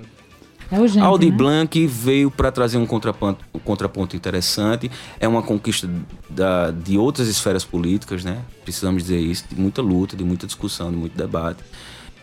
[0.71, 1.37] É urgente, Aldi né?
[1.37, 4.91] Blanc veio para trazer um contraponto, um contraponto interessante.
[5.19, 5.89] É uma conquista
[6.29, 8.43] da, de outras esferas políticas, né?
[8.65, 11.63] Precisamos dizer isso, de muita luta, de muita discussão, de muito debate.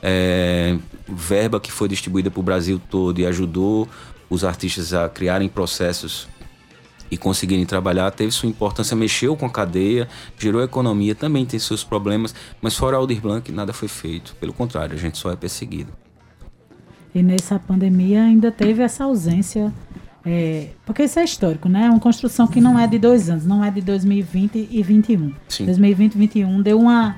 [0.01, 0.77] É,
[1.07, 3.89] verba que foi distribuída para o Brasil todo e ajudou
[4.29, 6.27] os artistas a criarem processos
[7.09, 11.83] e conseguirem trabalhar, teve sua importância, mexeu com a cadeia, gerou economia, também tem seus
[11.83, 14.35] problemas, mas fora Aldir Blanc nada foi feito.
[14.35, 16.04] Pelo contrário, a gente só é perseguido.
[17.15, 19.71] E nessa pandemia ainda teve essa ausência.
[20.25, 21.85] é, porque isso é histórico, né?
[21.85, 25.33] É uma construção que não é de dois anos, não é de 2020 e 2021.
[25.47, 25.65] Sim.
[25.65, 27.15] 2020 e 2021 deu uma,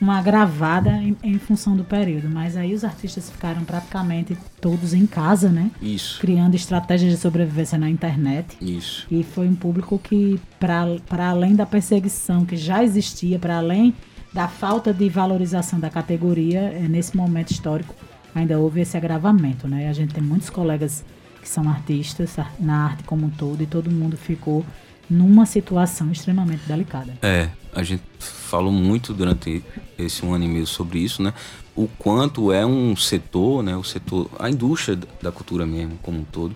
[0.00, 5.04] uma gravada em, em função do período, mas aí os artistas ficaram praticamente todos em
[5.06, 5.70] casa, né?
[5.82, 8.56] Isso, Criando estratégias de sobrevivência na internet.
[8.60, 9.06] isso.
[9.10, 13.92] E foi um público que, para além da perseguição que já existia, para além
[14.32, 17.94] da falta de valorização da categoria, é, nesse momento histórico,
[18.34, 19.66] ainda houve esse agravamento.
[19.68, 19.88] Né?
[19.88, 21.04] A gente tem muitos colegas
[21.40, 24.64] que são artistas ar- na arte como um todo, e todo mundo ficou
[25.08, 27.14] numa situação extremamente delicada.
[27.22, 29.64] É, a gente falou muito durante
[29.98, 31.32] esse um ano e meio sobre isso, né?
[31.74, 33.76] O quanto é um setor, né?
[33.76, 36.54] O setor, a indústria da cultura mesmo, como um todo,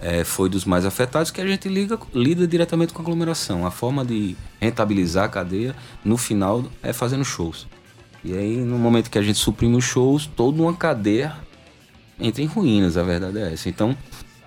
[0.00, 3.66] é, foi dos mais afetados que a gente liga, lida diretamente com a aglomeração.
[3.66, 7.66] A forma de rentabilizar a cadeia, no final, é fazendo shows.
[8.28, 11.34] E aí, no momento que a gente suprime os shows, toda uma cadeia
[12.20, 13.70] entra em ruínas, a verdade é essa.
[13.70, 13.96] Então,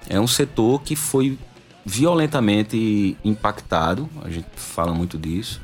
[0.08, 1.36] é um setor que foi
[1.84, 5.60] violentamente impactado, a gente fala muito disso.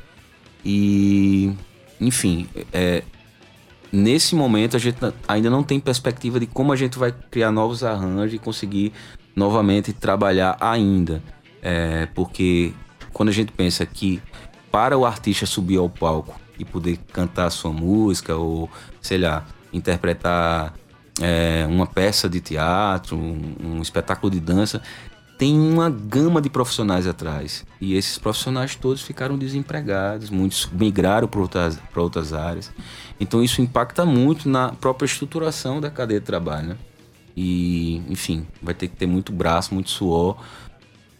[0.64, 1.52] E,
[2.00, 3.04] enfim, é,
[3.92, 4.98] nesse momento a gente
[5.28, 8.92] ainda não tem perspectiva de como a gente vai criar novos arranjos e conseguir
[9.36, 11.22] novamente trabalhar ainda.
[11.62, 12.72] É, porque
[13.12, 14.20] quando a gente pensa que
[14.72, 20.74] para o artista subir ao palco e poder cantar sua música ou, sei lá, interpretar
[21.20, 24.82] é, uma peça de teatro, um, um espetáculo de dança,
[25.38, 27.64] tem uma gama de profissionais atrás.
[27.80, 32.72] E esses profissionais todos ficaram desempregados, muitos migraram para outras, para outras áreas.
[33.20, 36.70] Então isso impacta muito na própria estruturação da cadeia de trabalho.
[36.70, 36.76] Né?
[37.36, 40.38] E, enfim, vai ter que ter muito braço, muito suor,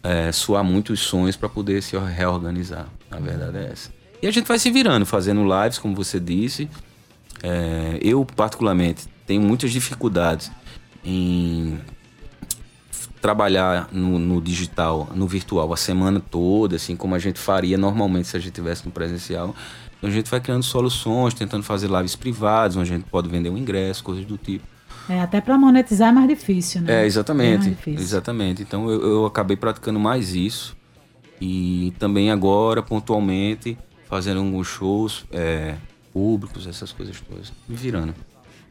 [0.03, 2.87] é, suar muitos sonhos para poder se reorganizar.
[3.09, 3.98] A verdade é essa.
[4.21, 6.69] E a gente vai se virando, fazendo lives, como você disse.
[7.41, 10.51] É, eu, particularmente, tenho muitas dificuldades
[11.03, 11.79] em
[13.21, 18.27] trabalhar no, no, digital, no virtual, a semana toda, assim como a gente faria normalmente
[18.27, 19.55] se a gente tivesse no presencial.
[19.97, 23.49] Então a gente vai criando soluções, tentando fazer lives privadas, onde a gente pode vender
[23.49, 24.65] um ingresso, coisas do tipo.
[25.09, 27.01] É, até para monetizar é mais difícil, né?
[27.01, 27.75] É, exatamente.
[27.85, 27.89] É.
[27.89, 28.61] Exatamente.
[28.61, 30.77] Então eu, eu acabei praticando mais isso.
[31.41, 33.77] E também agora, pontualmente,
[34.09, 35.75] fazendo alguns shows é,
[36.11, 37.53] públicos, essas coisas todas.
[37.67, 38.13] Me virando.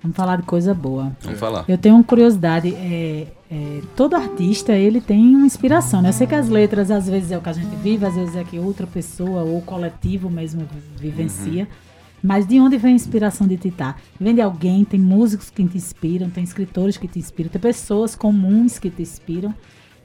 [0.03, 1.17] Vamos falar de coisa boa.
[1.23, 1.65] Vamos falar.
[1.69, 2.75] Eu tenho uma curiosidade.
[2.75, 6.11] É, é, todo artista ele tem uma inspiração, né?
[6.11, 8.37] Eu sei que as letras às vezes é o que a gente vive, às vezes
[8.37, 11.63] é que outra pessoa ou o coletivo mesmo vivencia.
[11.63, 11.89] Uhum.
[12.23, 13.97] Mas de onde vem a inspiração de Titá?
[14.21, 14.85] Vem de alguém?
[14.85, 19.03] Tem músicos que te inspiram, tem escritores que te inspiram, tem pessoas comuns que te
[19.03, 19.55] inspiram.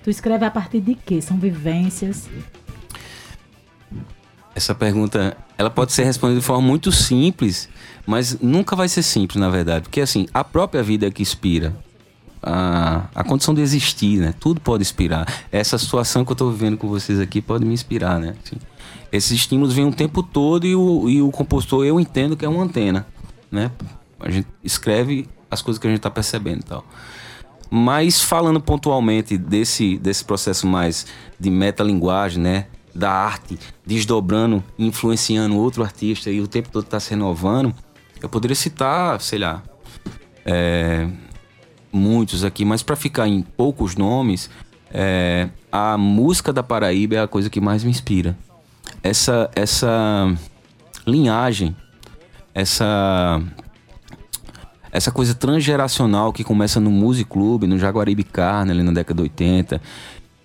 [0.03, 1.21] Tu escreve a partir de quê?
[1.21, 2.29] São vivências?
[4.55, 7.67] Essa pergunta, ela pode ser respondida de forma muito simples,
[8.05, 9.83] mas nunca vai ser simples, na verdade.
[9.83, 11.75] Porque, assim, a própria vida é que inspira.
[12.45, 14.33] A, a condição de existir, né?
[14.39, 15.25] Tudo pode inspirar.
[15.51, 18.35] Essa situação que eu estou vivendo com vocês aqui pode me inspirar, né?
[18.43, 18.57] Assim,
[19.11, 22.49] esses estímulos vêm o tempo todo e o, e o compositor, eu entendo que é
[22.49, 23.07] uma antena,
[23.49, 23.71] né?
[24.19, 26.83] A gente escreve as coisas que a gente está percebendo e tal.
[27.69, 31.05] Mas falando pontualmente desse, desse processo mais
[31.39, 32.65] de metalinguagem, né?
[32.95, 37.73] Da arte desdobrando, influenciando outro artista e o tempo todo está se renovando,
[38.21, 39.63] eu poderia citar, sei lá,
[40.45, 41.07] é,
[41.91, 44.49] muitos aqui, mas para ficar em poucos nomes,
[44.91, 48.37] é, a música da Paraíba é a coisa que mais me inspira.
[49.01, 50.33] Essa, essa
[51.05, 51.75] linhagem,
[52.53, 53.41] essa
[54.93, 59.23] essa coisa transgeracional que começa no Music Club, no Jaguaribe Carne, ali na década de
[59.23, 59.81] 80,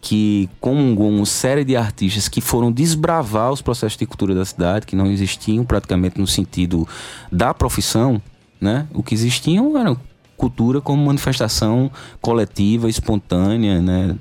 [0.01, 4.87] que comungou uma série de artistas que foram desbravar os processos de cultura da cidade,
[4.87, 6.87] que não existiam praticamente no sentido
[7.31, 8.23] da profissão,
[8.61, 8.87] né?
[8.95, 9.97] O que existiam era
[10.37, 11.91] cultura como manifestação
[12.21, 14.17] coletiva, espontânea, né?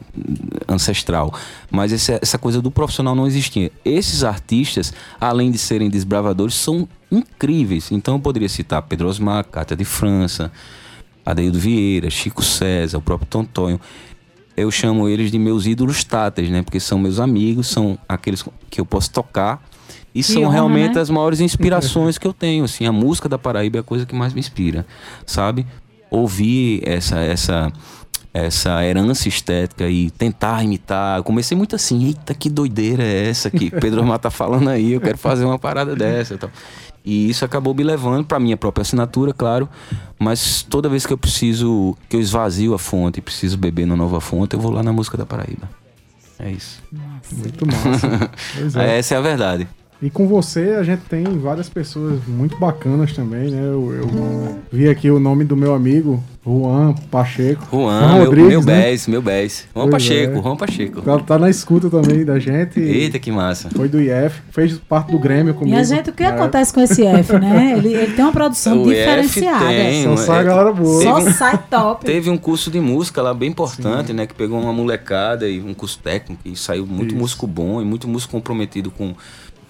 [0.67, 1.31] ancestral.
[1.69, 3.71] Mas essa, essa coisa do profissional não existia.
[3.85, 7.91] Esses artistas, além de serem desbravadores, são incríveis.
[7.91, 10.51] Então eu poderia citar Pedro Osmar, Cátia de França,
[11.23, 13.79] Adeildo Vieira, Chico César, o próprio Tontonho
[14.57, 16.63] eu chamo eles de meus ídolos táteis, né?
[16.63, 19.63] Porque são meus amigos, são aqueles que eu posso tocar
[20.13, 21.01] e que são honra, realmente né?
[21.01, 24.15] as maiores inspirações que eu tenho, assim, a música da Paraíba é a coisa que
[24.15, 24.83] mais me inspira,
[25.27, 25.65] sabe?
[26.09, 27.71] Ouvir essa essa
[28.33, 31.17] essa herança estética e tentar imitar.
[31.17, 34.93] Eu comecei muito assim, eita, que doideira é essa que Pedro Omar tá falando aí,
[34.93, 36.49] eu quero fazer uma parada dessa e tal.
[37.07, 39.69] E isso acabou me levando para minha própria assinatura, claro.
[40.19, 43.95] Mas toda vez que eu preciso, que eu esvazio a fonte e preciso beber na
[43.95, 45.69] nova fonte, eu vou lá na música da Paraíba.
[46.37, 46.83] É isso.
[46.91, 47.33] Nossa.
[47.33, 48.29] Muito massa.
[48.77, 48.97] é.
[48.97, 49.69] Essa é a verdade.
[50.01, 53.59] E com você a gente tem várias pessoas muito bacanas também, né?
[53.59, 57.67] Eu, eu vi aqui o nome do meu amigo, Juan Pacheco.
[57.71, 58.81] Juan, Juan Rodrigues, meu, meu né?
[58.81, 59.67] Bés, meu Bés.
[59.75, 60.41] Juan pois Pacheco, é.
[60.41, 61.01] Juan Pacheco.
[61.01, 62.79] Tá, tá, na escuta também da gente.
[62.79, 63.71] Eita, que massa.
[63.71, 65.75] Foi do IF, fez parte do Grêmio comigo.
[65.75, 67.73] E a gente, o que acontece com esse IF, né?
[67.75, 69.65] Ele, ele tem uma produção o diferenciada.
[69.65, 71.01] Tem, Só sai a galera boa.
[71.01, 72.05] Só um, sai top.
[72.05, 74.13] Teve um curso de música lá bem importante, Sim.
[74.13, 74.27] né?
[74.27, 77.19] Que pegou uma molecada e um curso técnico e saiu muito Isso.
[77.19, 79.15] músico bom e muito músico comprometido com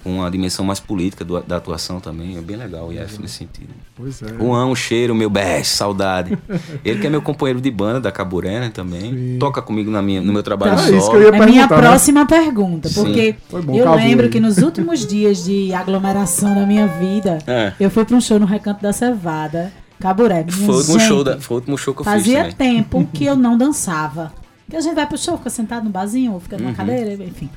[0.07, 2.37] com a dimensão mais política do, da atuação também.
[2.37, 3.67] É bem legal o IF nesse sentido.
[3.93, 4.27] Pois é.
[4.37, 6.37] Juan, um cheiro, meu best, saudade.
[6.85, 9.11] Ele que é meu companheiro de banda da Caburé, né, também.
[9.11, 9.37] Sim.
[9.37, 10.97] Toca comigo na minha, no meu trabalho então, solo.
[10.97, 11.75] Isso que eu ia é minha né?
[11.75, 17.39] próxima pergunta, porque bom, eu lembro que nos últimos dias de aglomeração da minha vida,
[17.45, 17.73] é.
[17.77, 20.45] eu fui para um show no Recanto da Cevada, Caburé.
[20.47, 23.09] Foi o, último show da, foi o último show que eu fazia fiz Fazia tempo
[23.13, 24.31] que eu não dançava.
[24.63, 26.75] Porque a gente vai pro show, fica sentado no barzinho, ou fica numa uhum.
[26.75, 27.49] cadeira, enfim.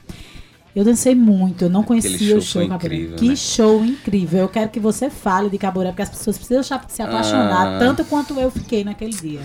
[0.75, 2.95] Eu dancei muito, eu não conhecia o show Caburé.
[2.95, 3.37] Incrível, que né?
[3.37, 4.41] show incrível.
[4.41, 7.79] Eu quero que você fale de Caburé, porque as pessoas precisam se apaixonar, ah.
[7.79, 9.41] tanto quanto eu fiquei naquele dia.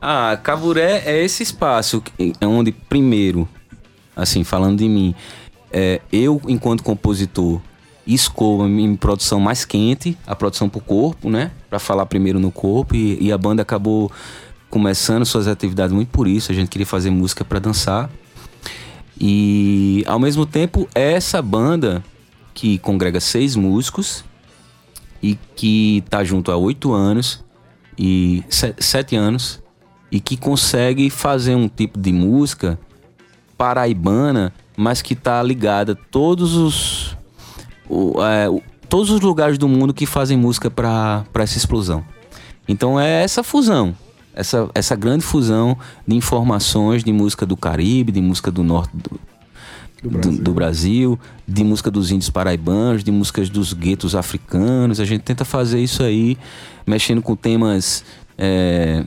[0.00, 2.02] Ah, Caburé é esse espaço
[2.42, 3.48] onde, primeiro,
[4.16, 5.14] assim, falando de mim,
[5.72, 7.60] é, eu, enquanto compositor,
[8.06, 11.52] escolho a minha produção mais quente, a produção pro corpo, né?
[11.70, 14.10] Pra falar primeiro no corpo, e, e a banda acabou
[14.68, 16.50] começando suas atividades muito por isso.
[16.50, 18.10] A gente queria fazer música para dançar.
[19.20, 22.02] E ao mesmo tempo, essa banda
[22.52, 24.24] que congrega seis músicos
[25.22, 27.44] e que tá junto há oito anos
[27.98, 28.44] e
[28.78, 29.62] sete anos
[30.10, 32.78] e que consegue fazer um tipo de música
[33.56, 37.16] paraibana, mas que tá ligada a todos os
[37.88, 38.48] o, é,
[38.88, 42.04] todos os lugares do mundo que fazem música para essa explosão.
[42.66, 43.94] Então é essa fusão
[44.34, 45.76] essa, essa grande fusão
[46.06, 49.20] de informações de música do Caribe, de música do norte do,
[50.02, 50.32] do, Brasil.
[50.32, 51.18] Do, do Brasil.
[51.46, 55.00] de música dos índios paraibanos, de músicas dos guetos africanos.
[55.00, 56.36] A gente tenta fazer isso aí,
[56.86, 58.04] mexendo com temas
[58.36, 59.04] é,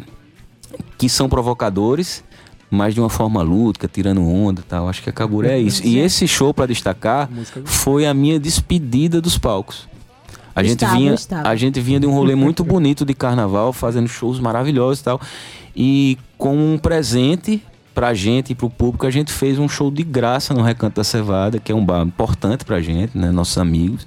[0.97, 2.23] que são provocadores,
[2.69, 4.87] mas de uma forma lúdica, tirando onda e tal.
[4.87, 5.85] Acho que a Cabura é isso.
[5.85, 7.29] E esse show, para destacar,
[7.65, 9.87] foi a minha despedida dos palcos.
[10.57, 14.07] A gente, estava, vinha, a gente vinha de um rolê muito bonito de carnaval, fazendo
[14.07, 15.21] shows maravilhosos e tal.
[15.75, 17.61] E com um presente
[17.93, 21.03] pra gente e pro público, a gente fez um show de graça no Recanto da
[21.03, 23.29] Cevada, que é um bar importante pra gente, né?
[23.29, 24.03] Nossos amigos.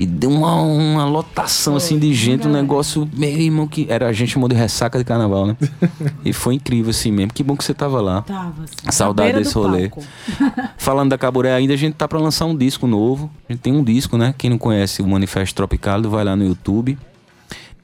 [0.00, 4.12] E deu uma, uma lotação assim de gente, um negócio meu irmão que era a
[4.14, 5.56] gente chamou de ressaca de carnaval, né?
[6.24, 7.34] e foi incrível assim mesmo.
[7.34, 8.22] Que bom que você tava lá.
[8.22, 8.64] Tava.
[8.64, 9.90] Assim, Saudade desse rolê.
[10.78, 13.30] Falando da Caburé ainda, a gente tá para lançar um disco novo.
[13.46, 14.34] A gente tem um disco, né?
[14.38, 16.96] Quem não conhece o Manifesto Tropical, vai lá no YouTube,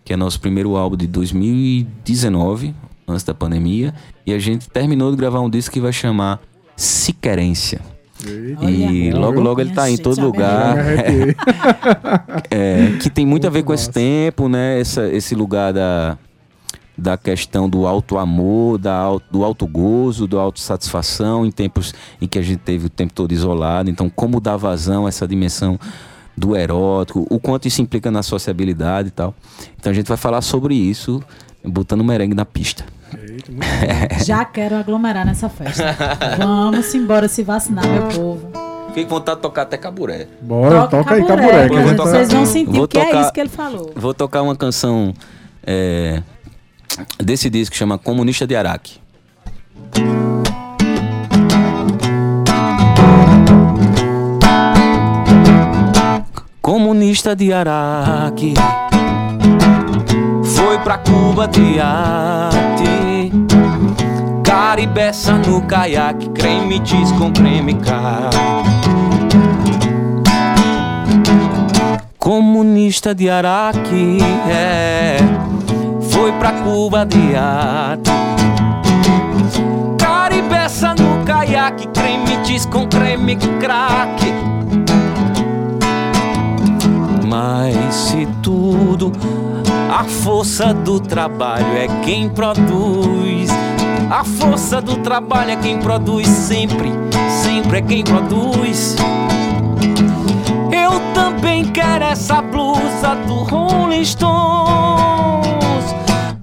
[0.02, 2.74] que é nosso primeiro álbum de 2019,
[3.06, 3.92] antes da pandemia,
[4.24, 6.40] e a gente terminou de gravar um disco que vai chamar
[6.74, 7.95] Siquerência.
[8.24, 10.76] E logo, logo ele tá em todo lugar.
[12.50, 14.80] é, que tem muito a ver com esse tempo, né?
[14.80, 16.16] Essa, esse lugar da,
[16.96, 22.26] da questão do alto amor, da, do alto gozo, do auto satisfação, em tempos em
[22.26, 23.90] que a gente teve o tempo todo isolado.
[23.90, 25.78] Então, como dar vazão a essa dimensão
[26.36, 29.34] do erótico, o quanto isso implica na sociabilidade e tal.
[29.78, 31.22] Então, a gente vai falar sobre isso,
[31.64, 32.84] botando merengue na pista.
[34.24, 35.96] Já quero aglomerar nessa festa.
[36.38, 38.50] Vamos embora se vacinar, meu povo.
[38.88, 40.26] Fiquei com vontade de tocar até caburé.
[40.40, 41.68] Bora, toca, toca aí caburé.
[41.68, 43.92] caburé que vocês vão sentir vou que é tocar, é isso que ele falou.
[43.94, 45.12] Vou tocar uma canção
[45.62, 46.22] é,
[47.22, 49.00] desse disco que chama Comunista de Araque.
[56.62, 58.54] Comunista de Araque
[60.42, 63.15] foi pra Cuba de arte
[64.76, 68.28] Caribeça no caiaque, creme diz com creme cá.
[72.18, 74.18] Comunista de Araque,
[74.50, 75.16] é,
[76.10, 78.10] foi pra Cuba de arte.
[79.98, 84.26] Caribeça no caiaque, creme diz com creme crack.
[87.26, 89.10] Mas se tudo
[89.90, 93.55] a força do trabalho é quem produz.
[94.10, 96.92] A força do trabalho é quem produz sempre,
[97.42, 98.94] sempre é quem produz.
[100.70, 105.96] Eu também quero essa blusa do Rolling Stones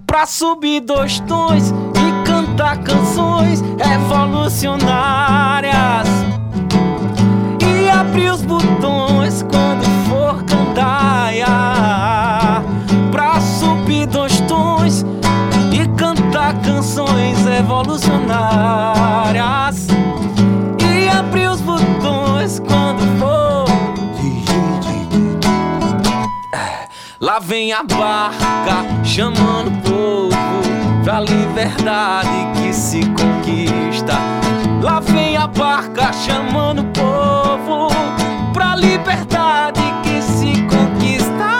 [0.05, 6.09] pra subir dois tons e cantar canções revolucionárias
[7.61, 11.13] e abrir os botões quando for cantar.
[17.63, 19.87] Revolucionárias
[20.79, 23.63] e abrir os botões quando for.
[27.21, 30.35] Lá vem a barca chamando o povo
[31.05, 34.17] pra liberdade que se conquista.
[34.81, 37.87] Lá vem a barca chamando o povo
[38.51, 41.52] pra liberdade que se conquista.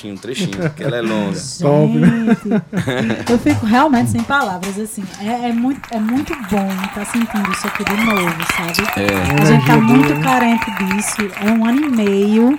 [0.00, 1.30] Trechinho, trechinho, que ela é longa.
[2.00, 2.36] Né?
[2.40, 5.04] Gente, eu fico realmente sem palavras, assim.
[5.20, 8.88] É, é muito, é muito bom estar sentindo isso aqui de novo, sabe?
[8.96, 9.42] É.
[9.42, 11.16] A gente tá muito carente disso.
[11.44, 12.58] É um ano e meio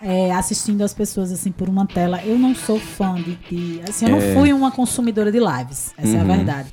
[0.00, 2.20] é, assistindo as pessoas assim por uma tela.
[2.24, 3.34] Eu não sou fã de.
[3.50, 4.20] de- assim, eu É.
[4.20, 5.92] não fui uma consumidora de lives.
[5.98, 6.26] Essa é a Uhum.
[6.36, 6.68] verdade.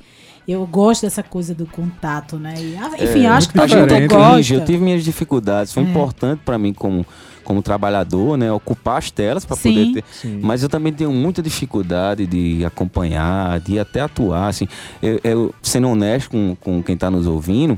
[0.46, 2.54] Eu gosto dessa coisa do contato, né?
[2.56, 4.08] E, ah, enfim, É, eu acho que todo mundo diferente.
[4.14, 4.54] gosta.
[4.54, 5.72] Eu tive minhas dificuldades.
[5.72, 5.86] Foi É.
[5.86, 7.04] importante pra mim como,
[7.42, 8.52] como trabalhador, né?
[8.52, 9.72] Ocupar as telas pra Sim.
[9.72, 10.04] poder ter.
[10.12, 10.40] Sim.
[10.42, 14.46] Mas eu também tenho muita dificuldade de acompanhar, de até atuar.
[14.48, 14.68] Assim,
[15.02, 17.76] eu, eu, sendo honesto com, com quem está nos ouvindo,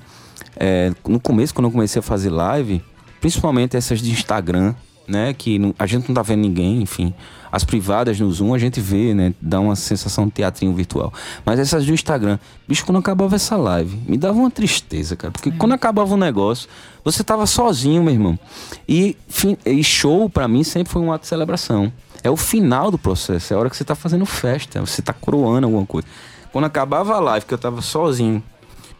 [0.56, 2.82] é, no começo, quando eu comecei a fazer live,
[3.20, 4.74] principalmente essas de Instagram,
[5.08, 5.32] né?
[5.32, 7.12] Que não- a gente não tá vendo ninguém, enfim.
[7.50, 9.32] As privadas no Zoom a gente vê, né?
[9.40, 11.12] Dá uma sensação de teatrinho virtual.
[11.46, 12.38] Mas essas do Instagram,
[12.68, 15.32] bicho, quando acabava essa live, me dava uma tristeza, cara.
[15.32, 16.68] Porque quando acabava o negócio,
[17.02, 18.38] você tava sozinho, meu irmão.
[18.86, 21.90] E, fim- e show, pra mim, sempre foi um ato de celebração.
[22.22, 25.12] É o final do processo, é a hora que você tá fazendo festa, você tá
[25.14, 26.06] coroando alguma coisa.
[26.52, 28.42] Quando acabava a live, que eu tava sozinho,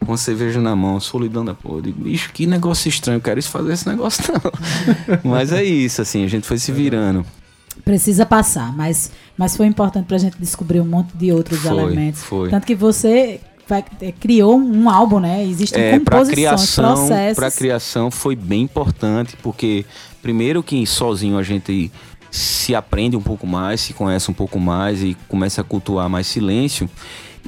[0.05, 3.38] com cerveja na mão, solidão da porra, eu digo, bicho, que negócio estranho, eu quero
[3.38, 5.18] isso fazer esse negócio não.
[5.30, 7.24] Mas é isso, assim, a gente foi se virando.
[7.84, 12.22] Precisa passar, mas, mas foi importante pra gente descobrir um monte de outros Foi, elementos.
[12.22, 12.51] foi.
[12.51, 13.40] Tanto que você
[14.01, 15.44] é, criou um álbum, né?
[15.44, 17.36] Existem É, composições, criação, processos.
[17.36, 19.86] para criação foi bem importante, porque
[20.20, 21.90] primeiro que sozinho a gente
[22.30, 26.26] se aprende um pouco mais, se conhece um pouco mais e começa a cultuar mais
[26.26, 26.90] silêncio.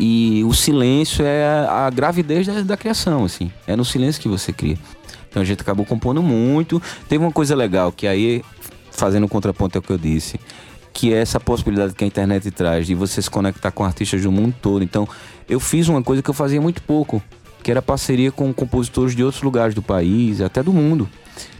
[0.02, 3.52] E o silêncio é a, gravidez da, da criação, assim.
[3.66, 4.78] É no silêncio que você cria.
[5.28, 6.80] Então a gente acabou compondo muito.
[7.06, 8.42] Teve uma coisa legal que aí,
[8.90, 10.40] fazendo um contraponto ao que eu disse,
[10.94, 14.32] que é essa possibilidade que a internet traz de você se conectar com artistas do
[14.32, 14.82] mundo todo.
[14.82, 15.06] Então,
[15.46, 17.22] eu fiz uma coisa que eu fazia muito pouco,
[17.62, 21.06] que era parceria com compositores de outros lugares do país, até do mundo.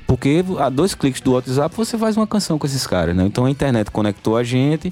[0.06, 3.26] Porque a dois cliques do WhatsApp você faz uma canção com esses caras, né?
[3.26, 4.90] Então a internet conectou a gente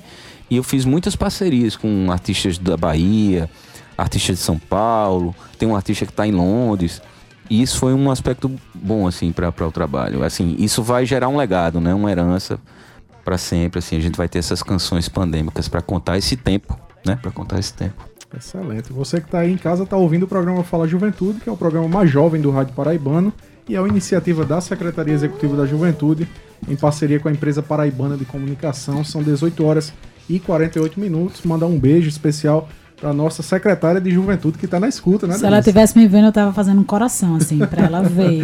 [0.51, 3.49] e eu fiz muitas parcerias com artistas da Bahia,
[3.97, 7.03] artistas de São Paulo, tem um artista que está em Londres.
[7.51, 10.23] E isso foi um aspecto bom, assim, para o trabalho.
[10.23, 11.95] Assim, isso vai gerar um legado, né?
[11.95, 12.59] Uma herança
[13.25, 13.97] para sempre, assim.
[13.97, 17.19] A gente vai ter essas canções pandêmicas para contar esse tempo, né?
[17.21, 18.07] Para contar esse tempo.
[18.37, 18.93] Excelente.
[18.93, 21.57] Você que está aí em casa está ouvindo o programa Fala Juventude, que é o
[21.57, 23.33] programa mais jovem do Rádio Paraibano
[23.67, 26.29] e é uma iniciativa da Secretaria Executiva da Juventude
[26.69, 29.03] em parceria com a empresa paraibana de comunicação.
[29.03, 29.93] São 18 horas
[30.29, 31.43] e 48 minutos.
[31.43, 32.69] Mandar um beijo especial
[33.01, 35.35] para nossa secretária de Juventude que está na escuta, né?
[35.35, 35.71] Se ela Denise?
[35.71, 38.43] tivesse me vendo, eu tava fazendo um coração, assim, pra ela ver.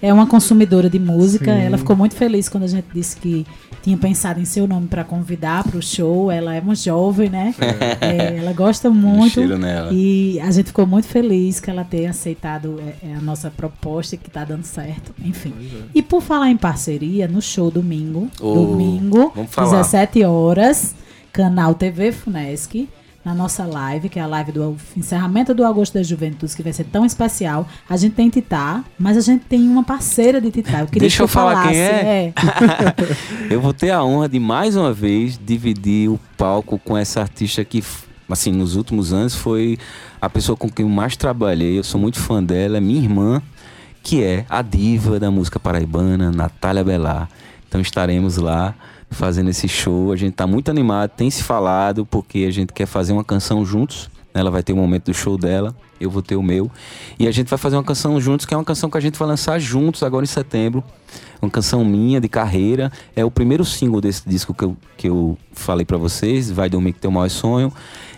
[0.00, 1.54] É uma consumidora de música.
[1.54, 1.60] Sim.
[1.60, 3.46] Ela ficou muito feliz quando a gente disse que
[3.82, 6.30] tinha pensado em seu nome pra convidar pro show.
[6.32, 7.54] Ela é uma jovem, né?
[8.00, 9.34] É, ela gosta muito.
[9.34, 9.92] cheiro nela.
[9.92, 14.14] E a gente ficou muito feliz que ela tenha aceitado é, é, a nossa proposta
[14.14, 15.12] e que tá dando certo.
[15.22, 15.52] Enfim.
[15.94, 19.82] E por falar em parceria, no show domingo, Oh, domingo, vamos falar.
[19.82, 20.94] 17 horas,
[21.32, 22.88] canal TV Funesc,
[23.24, 26.72] na nossa live, que é a live do encerramento do Agosto das Juventudes, que vai
[26.72, 27.68] ser tão especial.
[27.88, 30.80] A gente tem Titá, mas a gente tem uma parceira de Titá.
[30.80, 32.06] Eu queria Deixa que eu falar quem falasse.
[32.06, 32.32] é.
[33.50, 37.64] eu vou ter a honra de mais uma vez dividir o palco com essa artista
[37.64, 37.82] que
[38.32, 39.76] assim, nos últimos anos, foi
[40.20, 41.78] a pessoa com quem eu mais trabalhei.
[41.78, 43.42] Eu sou muito fã dela, é minha irmã,
[44.02, 47.28] que é a diva da música paraibana, Natália Belar.
[47.68, 48.74] Então estaremos lá
[49.10, 50.12] fazendo esse show.
[50.12, 53.64] A gente está muito animado, tem se falado, porque a gente quer fazer uma canção
[53.64, 54.08] juntos.
[54.32, 56.70] Ela vai ter o um momento do show dela, eu vou ter o meu.
[57.18, 59.18] E a gente vai fazer uma canção juntos, que é uma canção que a gente
[59.18, 60.84] vai lançar juntos agora em setembro.
[61.42, 62.92] Uma canção minha, de carreira.
[63.16, 66.92] É o primeiro single desse disco que eu, que eu falei para vocês, Vai Dormir
[66.92, 67.72] Que Teu Maior Sonho.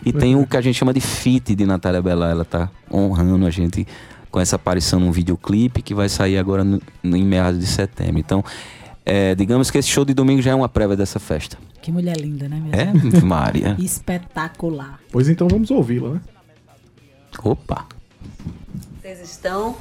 [0.04, 2.30] E tem o que a gente chama de feat de Natália Bela.
[2.30, 3.86] Ela tá honrando a gente
[4.30, 8.18] com essa aparição num videoclipe que vai sair agora no, no, em meados de setembro.
[8.18, 8.44] Então,
[9.04, 11.58] é, digamos que esse show de domingo já é uma prévia dessa festa.
[11.80, 12.92] Que mulher linda, né, minha É,
[13.22, 13.76] Maria.
[13.78, 15.00] Espetacular.
[15.10, 16.20] Pois então vamos ouvi-la, né?
[17.42, 17.86] Opa.
[19.00, 19.76] Vocês estão?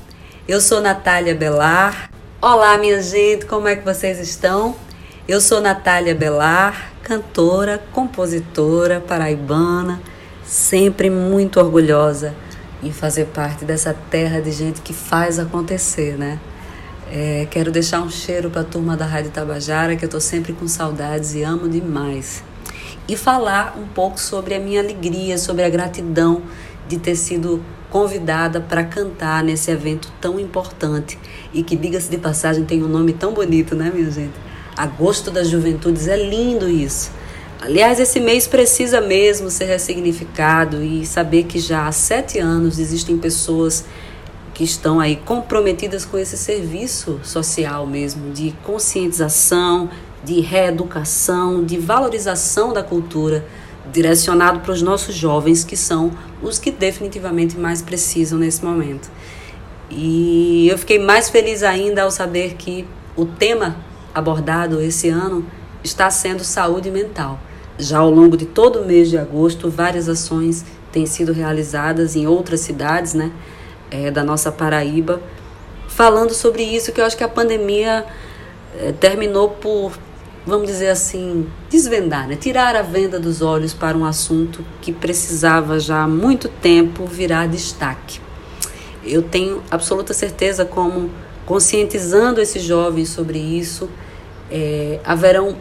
[0.48, 2.10] Eu sou Natália Belar.
[2.42, 4.76] Olá, minha gente, como é que vocês estão?
[5.28, 10.02] Eu sou Natália Belar, cantora, compositora paraibana,
[10.44, 12.34] sempre muito orgulhosa
[12.82, 16.40] em fazer parte dessa terra de gente que faz acontecer, né?
[17.14, 20.54] É, quero deixar um cheiro para a turma da Rádio Tabajara, que eu estou sempre
[20.54, 22.42] com saudades e amo demais.
[23.06, 26.42] E falar um pouco sobre a minha alegria, sobre a gratidão
[26.88, 31.20] de ter sido convidada para cantar nesse evento tão importante
[31.54, 34.32] e que, diga-se de passagem, tem um nome tão bonito, né, minha gente?
[34.78, 37.12] Agosto das Juventudes, é lindo isso.
[37.60, 43.18] Aliás, esse mês precisa mesmo ser ressignificado e saber que já há sete anos existem
[43.18, 43.84] pessoas
[44.62, 49.90] que estão aí comprometidas com esse serviço social mesmo, de conscientização,
[50.24, 53.44] de reeducação, de valorização da cultura,
[53.92, 56.12] direcionado para os nossos jovens, que são
[56.44, 59.10] os que definitivamente mais precisam nesse momento.
[59.90, 62.86] E eu fiquei mais feliz ainda ao saber que
[63.18, 63.78] o tema
[64.14, 65.44] abordado esse ano
[65.84, 67.40] está sendo saúde mental.
[67.80, 72.28] Já ao longo de todo o mês de agosto, várias ações têm sido realizadas em
[72.28, 73.32] outras cidades, né?
[73.92, 75.22] É, da nossa Paraíba,
[75.88, 78.06] falando sobre isso, que eu acho que a pandemia
[78.80, 79.92] é, terminou por,
[80.46, 82.36] vamos dizer assim, desvendar, né?
[82.36, 87.48] tirar a venda dos olhos para um assunto que precisava já há muito tempo virar
[87.48, 88.22] destaque.
[89.04, 91.12] Eu tenho absoluta certeza como
[91.46, 93.90] conscientizando esses jovens sobre isso,
[94.50, 95.58] é, haverão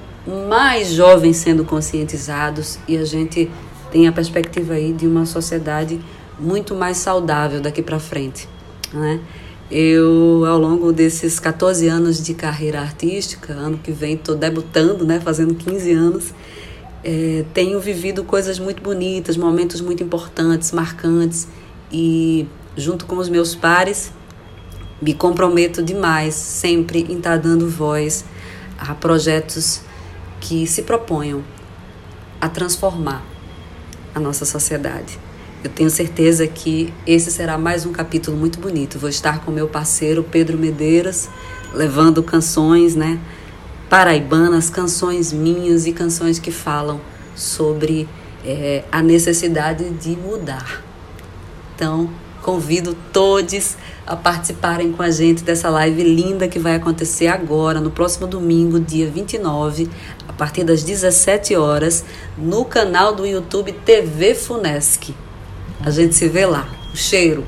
[0.48, 3.50] mais jovens sendo conscientizados e a gente
[3.90, 6.00] tem a perspectiva aí de uma sociedade
[6.40, 8.48] muito mais saudável daqui para frente,
[8.92, 9.20] né?
[9.70, 15.20] Eu, ao longo desses 14 anos de carreira artística, ano que vem estou debutando, né,
[15.20, 16.34] fazendo 15 anos,
[17.04, 21.46] é, tenho vivido coisas muito bonitas, momentos muito importantes, marcantes,
[21.92, 24.12] e junto com os meus pares,
[25.00, 28.24] me comprometo demais sempre em estar tá dando voz
[28.76, 29.82] a projetos
[30.40, 31.44] que se proponham
[32.40, 33.24] a transformar
[34.14, 35.29] a nossa sociedade.
[35.62, 38.98] Eu tenho certeza que esse será mais um capítulo muito bonito.
[38.98, 41.28] Vou estar com meu parceiro Pedro Medeiros,
[41.74, 43.20] levando canções, né,
[43.90, 46.98] paraibanas, canções minhas e canções que falam
[47.36, 48.08] sobre
[48.42, 50.82] é, a necessidade de mudar.
[51.74, 52.08] Então,
[52.40, 57.90] convido todos a participarem com a gente dessa live linda que vai acontecer agora, no
[57.90, 59.90] próximo domingo, dia 29,
[60.26, 62.02] a partir das 17 horas,
[62.38, 65.14] no canal do YouTube TV Funesc.
[65.82, 66.68] A gente se vê lá.
[66.92, 67.44] O cheiro.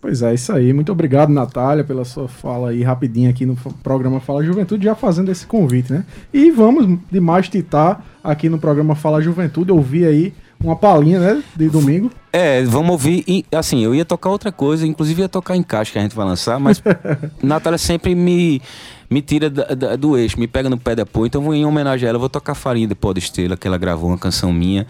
[0.00, 0.72] Pois é, isso aí.
[0.72, 5.30] Muito obrigado, Natália, pela sua fala aí rapidinho aqui no programa Fala Juventude, já fazendo
[5.30, 6.04] esse convite, né?
[6.32, 11.42] E vamos de mais titar aqui no programa Fala Juventude, ouvir aí uma palhinha, né,
[11.56, 12.10] de domingo.
[12.32, 13.22] É, vamos ouvir.
[13.28, 16.16] E, assim, eu ia tocar outra coisa, inclusive ia tocar em caixa que a gente
[16.16, 16.82] vai lançar, mas
[17.42, 18.60] Natália sempre me,
[19.08, 21.26] me tira da, da, do eixo, me pega no pé de apoio.
[21.28, 23.78] Então, vou, em homenagem a ela, vou tocar Farinha de Pó de Estrela, que ela
[23.78, 24.86] gravou uma canção minha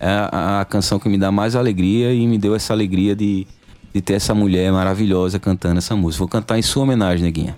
[0.00, 3.46] é a, a, canção que me dá mais alegria e me deu essa alegria de,
[3.92, 6.20] de ter essa mulher maravilhosa cantando essa música.
[6.20, 7.56] Vou cantar em sua homenagem, neguinha.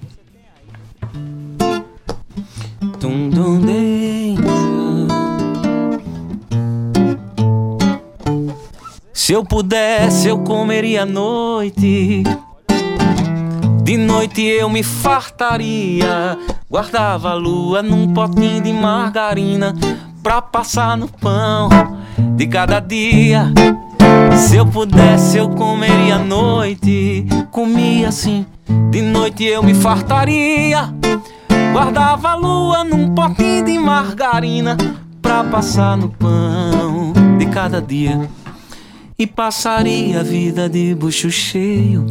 [9.12, 12.24] Se eu pudesse, eu comeria à noite.
[13.84, 16.38] De noite eu me fartaria.
[16.70, 19.76] Guardava a lua num potinho de margarina
[20.22, 21.68] pra passar no pão
[22.36, 23.52] de cada dia.
[24.36, 27.26] Se eu pudesse, eu comeria à noite.
[27.50, 28.46] Comia assim,
[28.90, 30.92] de noite eu me fartaria.
[31.72, 34.76] Guardava a lua num potinho de margarina
[35.20, 38.28] pra passar no pão de cada dia.
[39.18, 42.06] E passaria a vida de bucho cheio.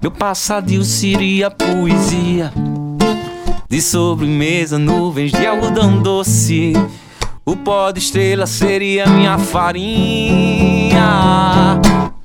[0.00, 2.52] Meu passadio seria poesia.
[3.68, 6.72] De sobremesa, nuvens de algodão doce
[7.46, 11.02] O pó de estrela seria minha farinha.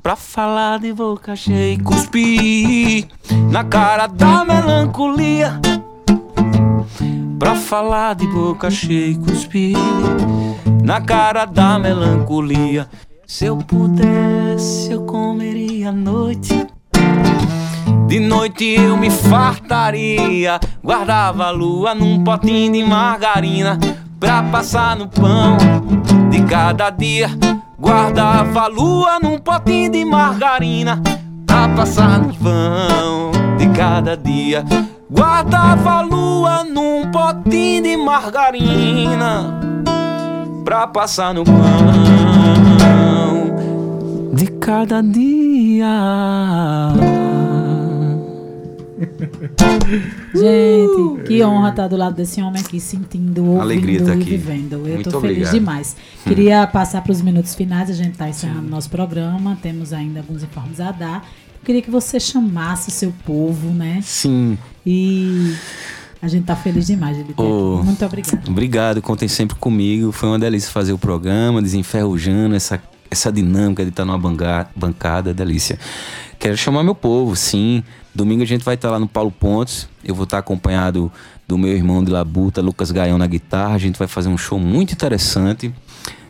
[0.02, 3.06] Pra falar de boca cheia e cuspir
[3.50, 5.60] na cara da melancolia.
[7.38, 9.76] Pra falar de boca cheia e cuspir
[10.82, 12.88] na cara da melancolia.
[13.26, 16.66] Se eu pudesse, eu comeria a noite.
[18.10, 23.78] De noite eu me fartaria, guardava a lua num potinho de margarina
[24.18, 25.56] pra passar no pão
[26.28, 27.30] de cada dia.
[27.78, 31.00] Guardava a lua num potinho de margarina
[31.46, 34.64] pra passar no pão de cada dia.
[35.08, 39.60] Guardava a lua num potinho de margarina
[40.64, 41.54] pra passar no pão
[44.34, 45.86] de cada dia.
[50.34, 54.30] Gente, que honra estar do lado desse homem aqui, sentindo, ouvindo Alegria tá e aqui.
[54.30, 54.72] vivendo.
[54.86, 55.52] Eu Muito tô feliz obrigado.
[55.54, 55.96] demais.
[56.24, 60.42] Queria passar para os minutos finais, a gente está encerrando nosso programa, temos ainda alguns
[60.42, 61.28] informes a dar.
[61.60, 64.00] Eu queria que você chamasse o seu povo, né?
[64.02, 65.54] Sim, E
[66.22, 67.76] a gente tá feliz demais de lhe ter Oh.
[67.76, 67.86] aqui.
[67.86, 68.42] Muito obrigada.
[68.50, 70.10] Obrigado, contem sempre comigo.
[70.12, 72.80] Foi uma delícia fazer o programa, desenferrujando essa,
[73.10, 75.78] essa dinâmica de estar numa banga- bancada, delícia.
[76.38, 77.82] Quero chamar meu povo, sim.
[78.14, 79.88] Domingo a gente vai estar lá no Paulo Pontes.
[80.02, 81.12] Eu vou estar acompanhado
[81.46, 83.74] do meu irmão de Labuta, Lucas Gaião na guitarra.
[83.74, 85.72] A gente vai fazer um show muito interessante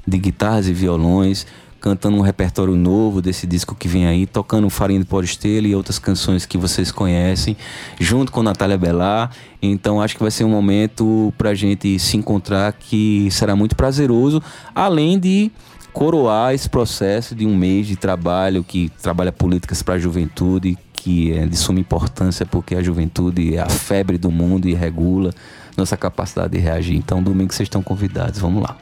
[0.07, 1.47] de guitarras e violões,
[1.81, 5.99] cantando um repertório novo desse disco que vem aí, tocando Farinha de Porestela e outras
[5.99, 7.57] canções que vocês conhecem,
[7.99, 9.31] junto com Natália Belar.
[9.63, 14.43] Então acho que vai ser um momento pra gente se encontrar que será muito prazeroso,
[14.75, 15.51] além de
[15.93, 21.33] coroar esse processo de um mês de trabalho que trabalha políticas para a juventude, que
[21.33, 25.33] é de suma importância porque a juventude é a febre do mundo e regula
[25.77, 26.97] nossa capacidade de reagir.
[26.97, 28.77] Então, domingo vocês estão convidados, vamos lá.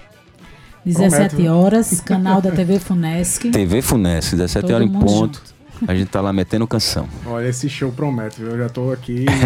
[0.85, 3.51] 17 Promete, horas, canal da TV Funesc.
[3.51, 5.43] TV Funesc, 17 Todo horas em ponto.
[5.87, 7.07] A gente tá lá metendo canção.
[7.27, 8.51] Olha, esse show promete, viu?
[8.53, 9.25] Eu já tô aqui.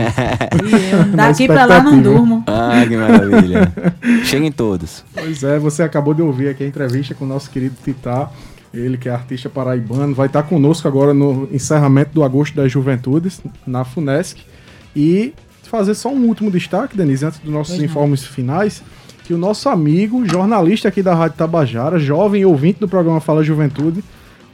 [0.63, 2.45] E eu daqui pra lá não durmo.
[2.47, 3.73] Ah, que maravilha.
[4.25, 5.05] Cheguem todos.
[5.15, 8.31] pois é, você acabou de ouvir aqui a entrevista com o nosso querido Titá.
[8.73, 13.41] Ele que é artista paraibano, vai estar conosco agora no encerramento do Agosto das Juventudes,
[13.67, 14.41] na Funesc.
[14.97, 17.85] E fazer só um último destaque, Denise, antes dos nossos Pois não.
[17.87, 18.83] informes finais,
[19.25, 24.03] que o nosso amigo, jornalista aqui da Rádio Tabajara, jovem ouvinte do programa Fala Juventude,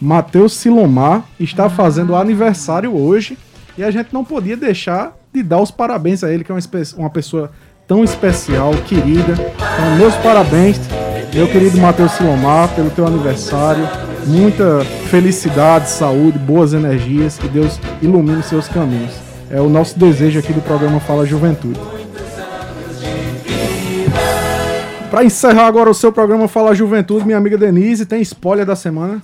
[0.01, 3.37] Matheus Silomar, está fazendo aniversário hoje
[3.77, 6.61] e a gente não podia deixar de dar os parabéns a ele, que é uma,
[6.97, 7.51] uma pessoa
[7.87, 9.33] tão especial, querida.
[9.33, 10.79] Então, meus parabéns,
[11.35, 13.89] meu querido Matheus Silomar, pelo teu aniversário.
[14.27, 19.15] Muita felicidade, saúde, boas energias, que Deus ilumine seus caminhos.
[19.51, 21.81] É o nosso desejo aqui do programa Fala Juventude.
[25.11, 29.23] Para encerrar agora o seu programa Fala Juventude, minha amiga Denise, tem spoiler da semana?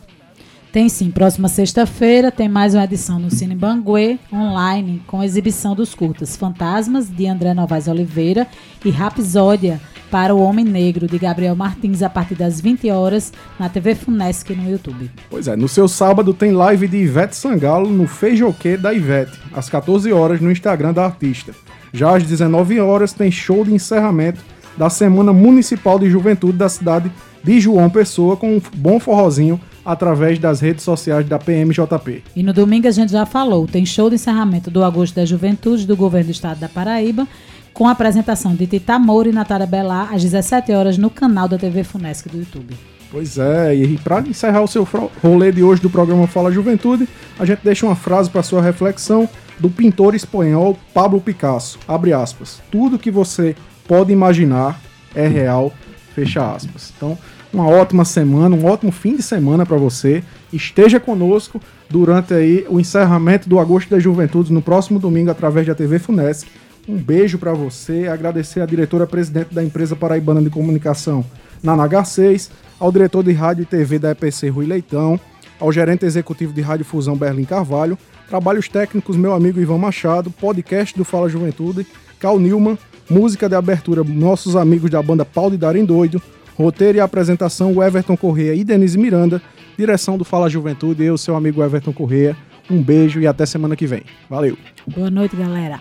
[0.75, 5.95] Tem sim, próxima sexta-feira tem mais uma edição no Cine Banguê, online, com exibição dos
[5.95, 8.45] curtas Fantasmas, de André Novaes Oliveira,
[8.85, 13.69] e Rapsódia, para o Homem Negro, de Gabriel Martins, a partir das 20 horas, na
[13.69, 15.09] TV Funesc no YouTube.
[15.31, 19.71] Pois é, no seu sábado tem live de Ivete Sangalo no Feijoquê da Ivete, às
[19.71, 21.55] 14 horas no Instagram da artista.
[21.93, 24.41] Já às 19 horas tem show de encerramento
[24.77, 27.13] da Semana Municipal de Juventude da cidade
[27.45, 32.23] de João Pessoa com um bom forrozinho através das redes sociais da PMJP.
[32.35, 35.87] E no domingo a gente já falou, tem show de encerramento do Agosto da Juventude
[35.87, 37.27] do Governo do Estado da Paraíba,
[37.73, 41.59] com a apresentação de Tita Moura e Natália Belar, às 17 horas, no canal da
[41.59, 42.75] TV Funesc do YouTube.
[43.11, 44.87] Pois é, e para encerrar o seu
[45.23, 47.09] rolê de hoje do programa Fala Juventude,
[47.39, 49.29] a gente deixa uma frase para sua reflexão
[49.59, 51.79] do pintor espanhol Pablo Picasso.
[51.87, 52.61] Abre aspas.
[52.71, 53.55] Tudo que você
[53.87, 54.81] pode imaginar
[55.15, 55.73] é real.
[56.15, 56.93] Fecha aspas.
[56.97, 57.19] Então,
[57.55, 60.23] uma ótima semana, um ótimo fim de semana para você.
[60.53, 65.75] Esteja conosco durante aí o encerramento do Agosto das Juventudes no próximo domingo através da
[65.75, 66.49] TV Funesc.
[66.89, 71.25] Um beijo para você, agradecer à diretora presidente da empresa paraibana de comunicação,
[71.63, 75.19] Nana Garcês, ao diretor de rádio e TV da EPC, Rui Leitão,
[75.59, 77.97] ao gerente executivo de Rádio Fusão, Berlim Carvalho,
[78.29, 81.87] trabalhos técnicos, meu amigo Ivan Machado, podcast do Fala Juventude,
[82.19, 82.77] Cal Nilman,
[83.09, 86.21] música de abertura, nossos amigos da banda Pau de Darem Doido,
[86.57, 89.41] roteiro e apresentação, o Everton Correia e Denise Miranda,
[89.77, 92.37] direção do Fala Juventude, eu, seu amigo Everton Correia.
[92.71, 94.03] Um beijo e até semana que vem.
[94.29, 94.57] Valeu!
[94.87, 95.81] Boa noite, galera.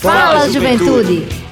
[0.00, 1.45] Fala, Juventude.